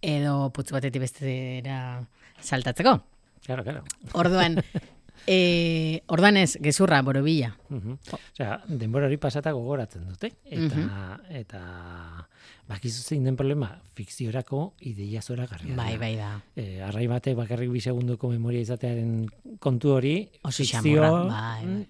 [0.00, 2.00] edo putzu batetik bestera
[2.40, 2.96] saltatzeko.
[3.44, 3.84] Claro, claro.
[4.18, 4.56] Orduan,
[5.28, 7.52] e, orduan ez, gezurra, borobila.
[7.68, 7.98] Mhm.
[8.32, 10.32] Osea, denbora hori pasata gogoratzen dute.
[10.48, 10.86] Eta,
[11.28, 11.62] eta
[12.68, 15.76] bakizu zein den problema, fikziorako ideia zora garria.
[15.76, 16.32] Bai, bai da.
[16.56, 19.28] E, arrai batek bakarrik bi segunduko memoria izatearen
[19.60, 21.86] kontu hori, Oso fikzio, bai, bai.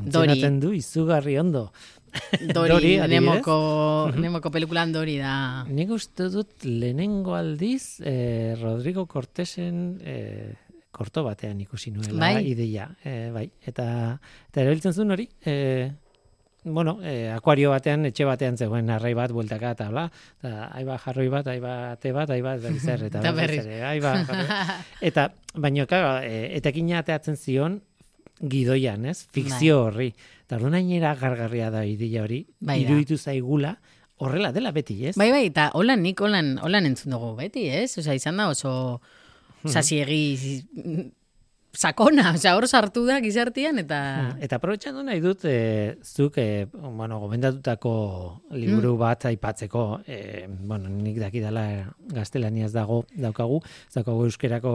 [0.00, 1.70] mm, du izugarri ondo.
[2.56, 5.62] Dori, Dori, nemoko, nemoko pelikulan dori da.
[5.70, 10.56] Nik uste dut lehenengo aldiz eh, Rodrigo Cortesen eh,
[11.00, 12.44] korto batean ikusi nuela Bai.
[12.52, 12.90] ideia.
[13.04, 13.48] Eh, bai.
[13.64, 13.88] Eta,
[14.50, 15.90] eta erabiltzen zuen hori, eh,
[16.64, 20.06] bueno, eh, akuario batean, etxe batean zegoen arrai bat, bueltaka eta bla,
[20.42, 24.12] eta aiba jarroi bat, aiba te bat, aiba ez dakit zer, eta Eta berriz aiba.
[25.10, 27.78] Eta, baina, claro, eh, etekina ateatzen zion,
[28.40, 29.22] gidoian, ez?
[29.32, 30.10] Fikzio horri.
[30.44, 33.78] Eta orduan hainera gargarria da ideia hori, Bai iruditu zaigula,
[34.20, 35.16] horrela dela beti, ez?
[35.16, 37.96] Bai, bai, eta holan nik holan, holan entzun dugu beti, ez?
[38.00, 39.00] Osa, izan da oso
[39.66, 41.10] sasiegi
[41.72, 43.98] sakona, osea, hor sartu da gizartian eta...
[44.42, 47.92] Eta aprobetxatu nahi dut, e, zuk, e, bueno, gomendatutako
[48.58, 51.64] liburu bat aipatzeko, e, bueno, nik dakidala
[52.10, 53.60] gaztelaniaz dago daukagu,
[53.94, 54.74] daukagu euskerako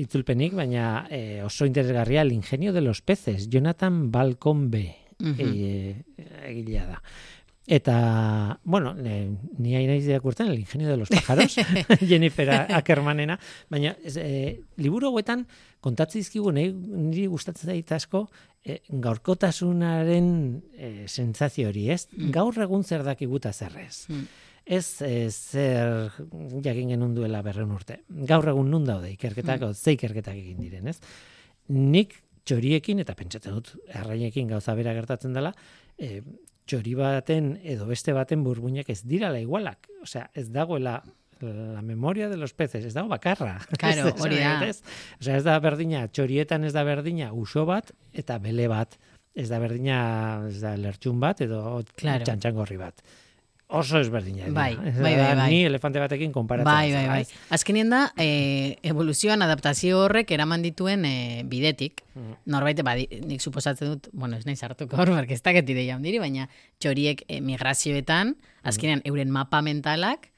[0.00, 6.02] itzulpenik, baina e, oso interesgarria, el ingenio de los peces, Jonathan Balcombe, e,
[6.48, 7.02] egilea da.
[7.66, 11.54] Eta, bueno, ne, ni hain naiz irakurtzen, el ingenio de los pájaros,
[12.00, 13.38] Jennifer Ackermanena,
[13.70, 15.44] baina e, liburu hauetan
[15.82, 18.24] kontatze dizkigu nahi, niri gustatzen zait asko
[18.64, 20.32] e, gaurkotasunaren
[20.74, 22.08] e, sentsazio hori, ez?
[22.34, 24.08] Gaur egun zer dakiguta zer ez.
[24.10, 24.26] Mm.
[24.66, 26.10] Ez e, zer
[26.66, 28.00] jakin genuen duela berreun urte.
[28.26, 29.78] Gaur egun nun daude ikerketak, mm.
[29.78, 30.98] ze ikerketak egin diren, ez?
[31.70, 35.54] Nik txoriekin, eta pentsatzen dut, errainekin gauza bera gertatzen dela,
[35.94, 36.18] e,
[36.72, 39.90] txori baten edo beste baten burbuinak ez dirala igualak.
[40.02, 41.02] Osea, ez dagoela
[41.42, 43.58] la memoria de los peces, ez dago bakarra.
[43.82, 44.54] Claro, hori da.
[45.20, 48.96] Osea, ez da berdina, txorietan ez da berdina uso bat eta bele bat.
[49.34, 49.98] Ez da berdina,
[50.48, 52.24] ez da lertxun bat edo Claro.
[52.28, 53.02] txantxangorri bat.
[53.72, 54.50] Oso ezberdina.
[54.52, 55.46] Bai, bai, bai, bai.
[55.48, 56.68] Ni elefante batekin konparatzen.
[56.68, 57.46] Bai, bai, bai.
[57.56, 61.14] Azkenien da, e, evoluzioan adaptazio horrek eraman dituen e,
[61.48, 62.02] bidetik.
[62.52, 66.20] Norbait, ba, nik suposatzen dut, bueno, ez nahi sartuko hor, porque ez dakit ideia handiri,
[66.20, 66.50] baina
[66.84, 68.34] txoriek e, migrazioetan,
[68.68, 70.28] azkenean euren mapa mentalak,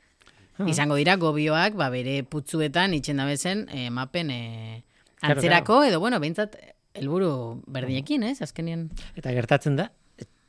[0.71, 4.85] izango dira gobioak, ba, bere putzuetan itxen da bezen e, mapen e,
[5.27, 6.55] antzerako, edo, bueno, behintzat,
[6.95, 7.35] helburu
[7.67, 8.87] berdinekin, ez, azkenean.
[9.19, 9.91] Eta gertatzen da,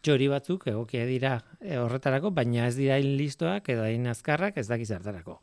[0.06, 4.68] txori batzuk egokia dira e, horretarako, baina ez dira hain listoak edo hain azkarrak ez
[4.70, 5.40] dakiz da.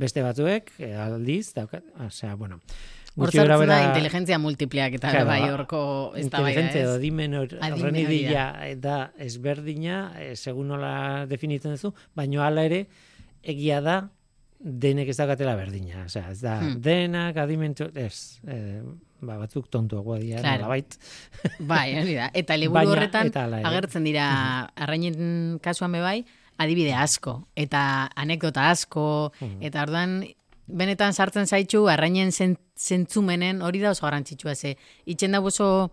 [0.00, 2.60] Beste batzuek, e, aldiz, daukat, osea, bueno,
[3.16, 5.78] Gutxi da bera- inteligentzia multipleak eta Claro, bai horko
[6.20, 6.98] ez da bai inteligentzia edo
[7.38, 8.42] hor- Adimen horren idea
[8.76, 12.82] da ezberdina, eh, segun nola definitzen duzu, baino hala ere
[13.42, 14.10] egia da
[14.58, 16.04] denek ez daukatela berdina.
[16.06, 16.80] Osea, ez da, Hmm.
[16.80, 18.80] denak adimentu, ez, eh,
[19.20, 20.62] ba, batzuk tontuagoa dira, Claro.
[20.62, 20.96] nolabait.
[21.60, 22.30] Bai, hori da.
[22.34, 23.62] Eta liburu horretan eta ere.
[23.64, 26.24] agertzen dira arrainen kasuan be bai,
[26.58, 30.24] adibide asko eta anekdota asko eta orduan
[30.66, 35.90] benetan sartzen zaitxu arrainen zen- zentzumenen hori da oso garrantzitsua ze itzen da oso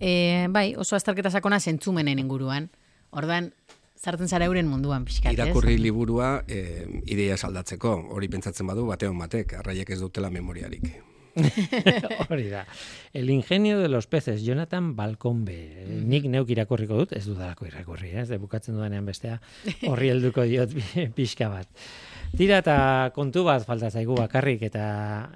[0.00, 2.70] e, bai, oso azterketa sakona zentzumenen inguruan.
[3.10, 3.52] Orduan
[3.96, 5.38] sartzen zara euren munduan pixkat, ez?
[5.38, 10.90] Irakurri liburua eh, ideia saldatzeko, hori pentsatzen badu batean batek, arraiek ez dutela memoriarik.
[12.30, 12.62] Hori da.
[13.12, 15.84] El ingenio de los peces, Jonathan Balcombe.
[16.08, 18.22] Nik neuk irakurriko dut, ez dudalako irakurri, eh?
[18.22, 19.36] ez de bukatzen dudanean bestea,
[19.90, 21.68] horri helduko diot pi- pixka bat.
[22.36, 22.78] Tira eta
[23.14, 24.86] kontu bat falta zaigu bakarrik eta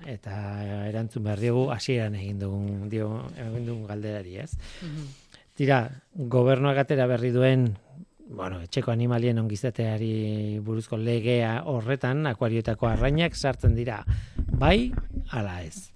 [0.08, 0.38] eta
[0.88, 4.50] erantzun behar diogu hasieran egin dugun dio egin dugun galderari, ez?
[5.60, 5.82] Tira,
[6.16, 7.74] gobernuak atera berri duen
[8.30, 14.04] bueno, etxeko animalien ongizateari buruzko legea horretan akuarioetako arrainak sartzen dira.
[14.50, 14.92] Bai,
[15.30, 15.90] ala ez.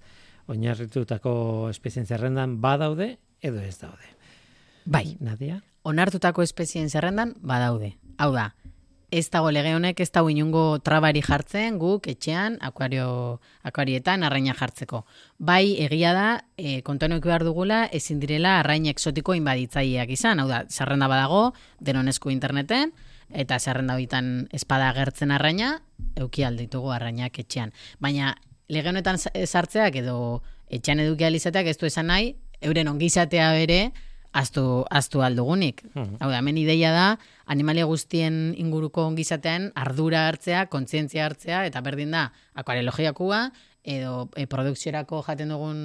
[0.51, 4.11] Oinarritutako espezien zerrendan badaude edo ez daude.
[4.85, 5.63] Bai, Nadia?
[5.85, 7.93] onartutako espezien zerrendan badaude.
[8.17, 8.49] Hau da,
[9.11, 15.05] ez dago lege honek ez dago inungo trabari jartzen guk etxean akuario, akuarietan arraina jartzeko.
[15.37, 16.27] Bai, egia da,
[16.57, 20.39] e, kontuan eduki behar dugula, ezin direla arrain exotiko inbaditzaileak izan.
[20.39, 22.91] Hau da, zerrenda badago, denon esku interneten,
[23.29, 25.81] eta zerrenda horietan espada agertzen arraina,
[26.15, 27.71] euki alditugu arrainak etxean.
[27.99, 28.35] Baina,
[28.69, 33.91] lege honetan sa- sartzeak edo etxean eduki alizateak ez du esan nahi, euren ongizatea bere,
[34.35, 35.81] aztu, aztu aldugunik.
[35.95, 37.07] Hau da, hemen ideia da,
[37.51, 42.27] animalia guztien inguruko ongizatean ardura hartzea, kontzientzia hartzea, eta berdin da,
[42.59, 43.47] akuarelogiakua,
[43.85, 45.81] edo e, produkziorako jaten dugun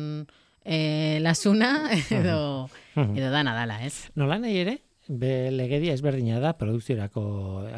[0.65, 1.91] e, lasuna,
[2.21, 4.11] edo, edo dana dala, ez?
[4.19, 7.23] Nola nahi ere, be legedia ezberdina da produkziorako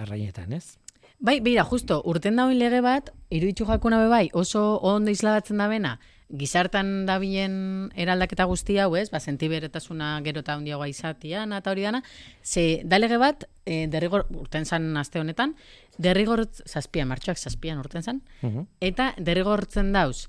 [0.05, 0.79] arrainetan, ez?
[1.23, 5.69] Bai, beira, justo, urten dauen lege bat, iruditzu jakuna be bai, oso ondo islabatzen da
[5.71, 5.93] bena,
[6.33, 9.11] gizartan dabilen eraldaketa guzti hau, ez?
[9.13, 12.03] Ba, sentiberetasuna gero eta handiagoa izatian, eta hori dana.
[12.43, 15.55] Ze, da lege bat, e, derrigor, urten zan aste honetan,
[15.99, 18.67] derrigor, zazpian, martxoak zazpian urten zan, Mhm.
[18.81, 20.29] eta derrigortzen dauz,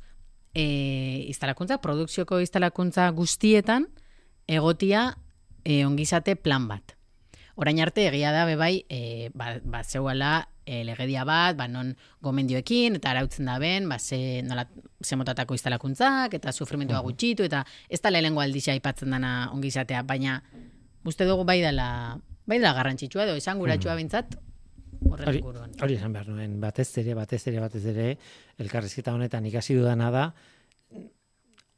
[0.53, 3.87] e, instalakuntza, produkzioko instalakuntza guztietan,
[4.47, 5.17] egotia
[5.63, 6.97] e, ongizate plan bat.
[7.55, 11.91] Orain arte egia da bebai e, ba, ba zeuela e, legedia bat, ba non
[12.21, 14.65] gomendioekin eta arautzen da ben, ba ze nola
[15.03, 20.41] ze motatako instalakuntzak eta sufrimentua gutxitu eta ez da lehengo aldixa aipatzen dana ongizatea, baina
[21.05, 24.35] uste dugu bai dela bai dela garrantzitsua edo esanguratsua behintzat
[25.11, 25.71] horren Hori, inguruan.
[25.81, 28.17] hori esan behar nuen, batez ere, batez ere, batez ere,
[28.57, 30.23] elkarrizketa honetan ikasi dudana da,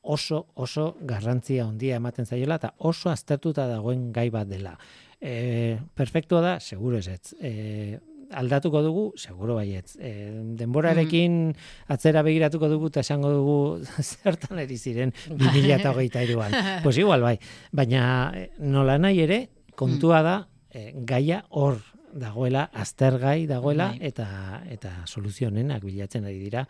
[0.01, 4.75] oso, oso garrantzia handia ematen zaiola eta oso aztertuta dagoen gai bat dela.
[5.21, 7.33] E, perfektua da, seguro ez ez.
[7.39, 7.99] E,
[8.35, 9.95] aldatuko dugu, seguro baietz.
[9.99, 11.53] E, denborarekin
[11.93, 13.57] atzera begiratuko dugu eta esango dugu
[14.23, 16.81] zertan eri ziren 2023an.
[16.83, 17.37] pues igual bai.
[17.71, 19.41] Baina eh, nola nahi ere,
[19.75, 20.37] kontua da,
[20.71, 21.79] e, gaia hor
[22.15, 23.99] dagoela, aztergai dagoela, Bai.
[24.07, 26.63] eta eta soluzionenak bilatzen ari dira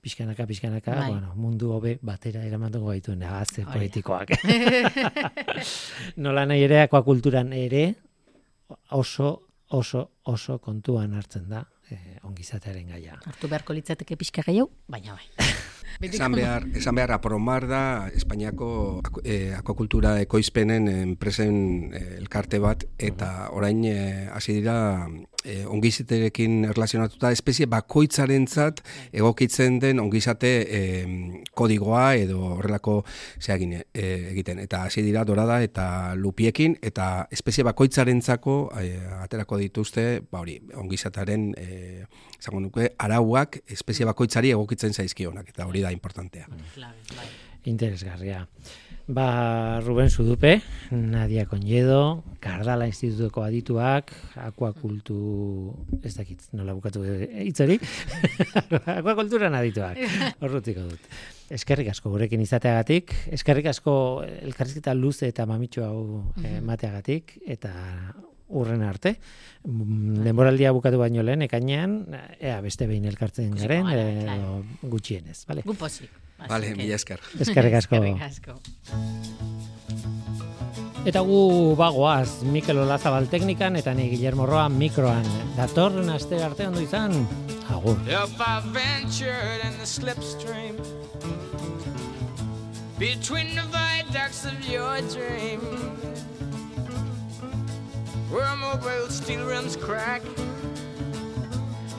[0.00, 1.10] pixkanaka, pixkanaka, Bai.
[1.12, 3.72] bueno, mundu hobe batera eramatuko gaituen agazte da.
[3.74, 4.32] poetikoak.
[6.24, 7.84] Nola nahi ere, akuakulturan ere,
[8.96, 9.32] oso,
[9.76, 13.18] oso, oso kontuan hartzen da eh, ongizatearen gaia.
[13.26, 15.26] Hartu beharko litzateke pixka gehiago, baina bai.
[16.00, 17.82] Esan behar, esan behar apromar da
[18.14, 24.78] Espainiako eh, akuakultura ekoizpenen enpresen eh, elkarte bat eta orain eh, hasi dira
[25.44, 28.82] eh, ongiziterekin erlazionatuta espezie bakoitzarentzat
[29.12, 33.00] egokitzen den ongizate eh, kodigoa edo horrelako
[33.40, 34.60] zeagin eh, egiten.
[34.60, 41.52] Eta hasi dira dorada eta lupiekin eta espezie bakoitzarentzako eh, aterako dituzte ba hori ongizataren
[41.58, 42.04] eh,
[42.60, 45.48] nuke arauak espezie bakoitzari egokitzen zaizkionak.
[45.52, 46.48] Eta hori da importantea.
[46.74, 47.28] Klabe, bai.
[47.64, 48.46] Interesgarria.
[49.10, 55.74] Ba, Ruben Sudupe, Nadia Conyedo, Kardala Institutuko adituak, akuakultu,
[56.06, 57.80] ez dakit, nola bukatu hitz hori,
[59.00, 59.98] akuakulturan adituak,
[60.44, 61.10] horrutiko dut.
[61.50, 66.02] Eskerrik asko gurekin izateagatik, eskerrik asko elkarrizketa luze eta mamitxo hau
[66.44, 67.74] eh, emateagatik, eta
[68.50, 69.16] urren arte.
[69.64, 72.00] Mm, Denboraldia bukatu baino lehen, ekainean,
[72.40, 74.64] ea beste behin elkartzen garen, claro.
[74.82, 75.62] gutxienez, bale?
[75.66, 76.10] Gu pozik.
[76.48, 77.20] Vale, mila esker.
[77.40, 78.00] Eskerrik asko.
[78.00, 78.60] Eskerrik asko.
[81.08, 85.24] Eta gu bagoaz, Mikel Olazabal teknikan eta ni Guillermo Roa mikroan.
[85.56, 87.16] Datorren aste arte ondo izan.
[87.70, 87.96] Agur.
[88.06, 90.76] If I ventured in the slipstream,
[92.98, 95.60] between the viaducts of your dream.
[98.30, 100.22] Where mobile steel rims crack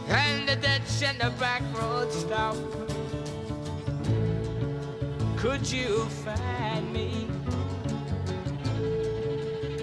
[0.08, 2.56] and the ditch and the back road stop.
[5.36, 7.28] Could you find me?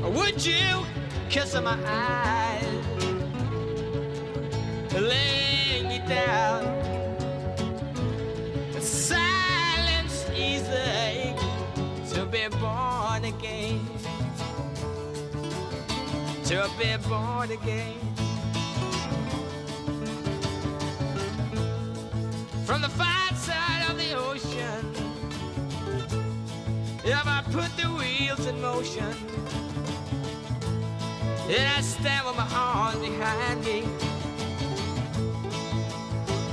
[0.03, 0.87] Or would you
[1.29, 2.85] kiss my eyes?
[4.95, 6.58] Lay me down.
[16.49, 17.93] To be born again.
[22.65, 24.95] From the far side of the ocean,
[27.05, 29.15] if I put the wheels in motion,
[31.51, 33.85] and I stand with my arms behind me,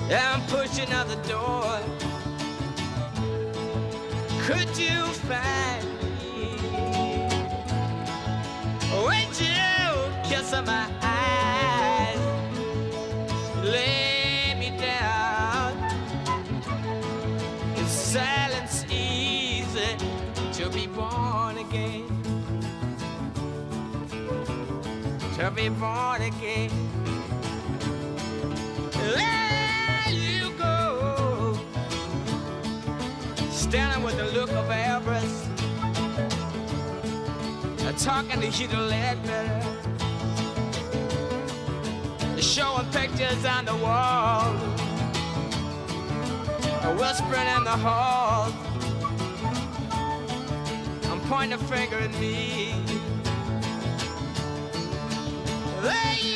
[0.10, 1.80] and I'm pushing out the door.
[4.42, 5.85] Could you find
[10.46, 12.20] kiss my eyes?
[13.64, 15.74] Lay me down.
[17.78, 19.98] Is silence easy
[20.54, 22.08] to be born again?
[25.38, 26.72] To be born again.
[28.92, 31.58] There you go.
[33.50, 35.42] Standing with the look of avarice.
[37.98, 39.75] Talking to Hugh Ledbetter.
[42.56, 44.54] Showing pictures on the wall.
[46.96, 48.50] Whispering in the hall.
[51.12, 52.74] I'm pointing a finger at me.
[55.82, 56.35] There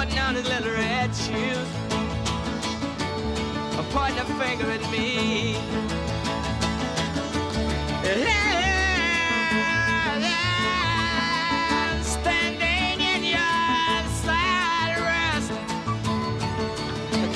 [0.00, 1.68] putting on his little red shoes.
[3.92, 5.56] Pointing a finger at me.
[8.04, 8.32] Yeah,
[12.02, 15.52] standing in your side rest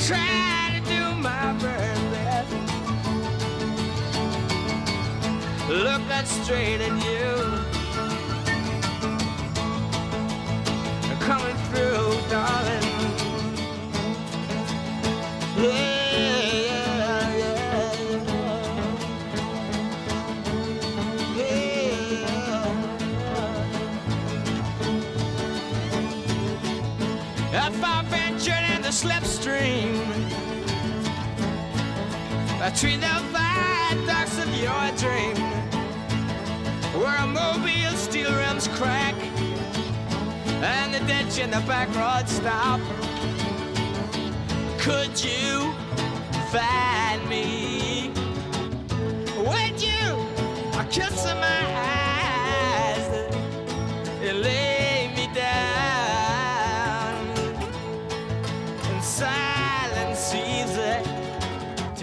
[0.07, 2.53] trying to do my best.
[5.69, 7.44] Looking straight at you.
[32.75, 35.37] Between the viaducts of your dream,
[37.01, 39.15] where a mobile steel rims crack
[40.61, 42.81] and the ditch in the back road stop,
[44.81, 45.73] could you
[46.51, 47.04] find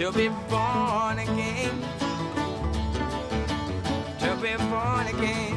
[0.02, 1.80] to be born again.
[4.18, 5.56] To be born again.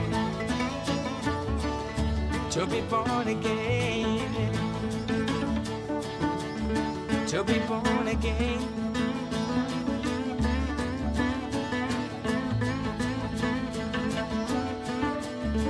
[2.51, 4.53] To be born again.
[7.25, 8.61] To be born again.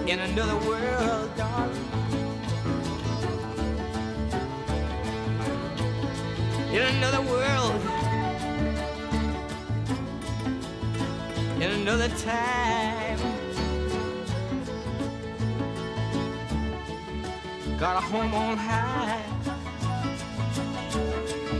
[0.05, 1.85] In another world, darling.
[6.73, 7.84] In another world,
[11.87, 13.19] another time.
[17.77, 19.21] Got a home on high.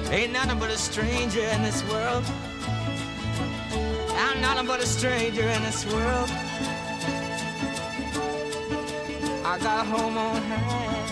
[0.09, 2.23] Ain't nothing but a stranger in this world.
[4.17, 6.30] I'm nothing but a stranger in this world.
[9.45, 11.05] I got a home on high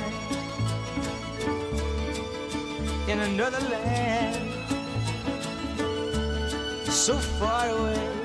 [3.11, 4.49] in another land,
[6.89, 8.22] so far away,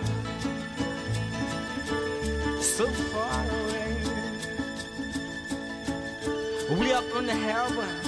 [2.79, 3.93] so far away.
[6.79, 8.08] We up in the heaven.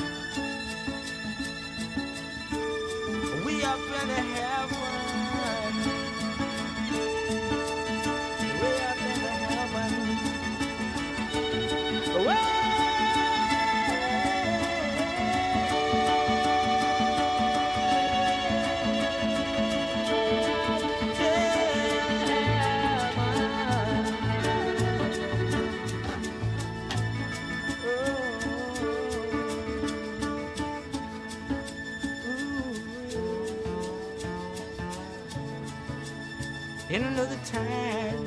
[36.91, 38.27] In another time,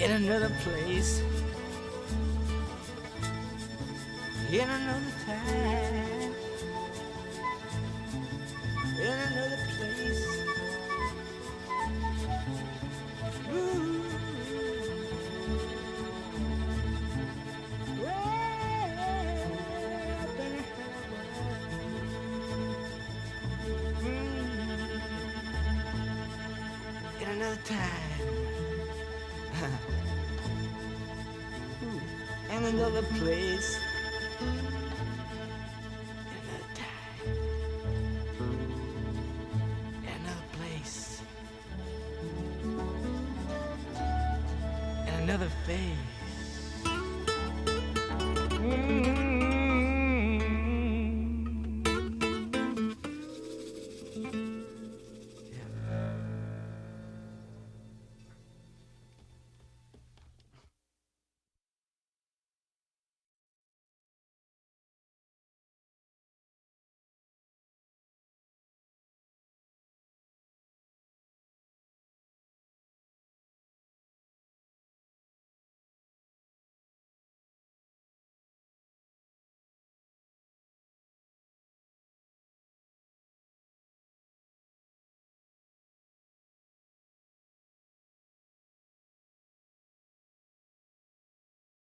[0.00, 1.22] in another place,
[4.50, 5.85] in another time,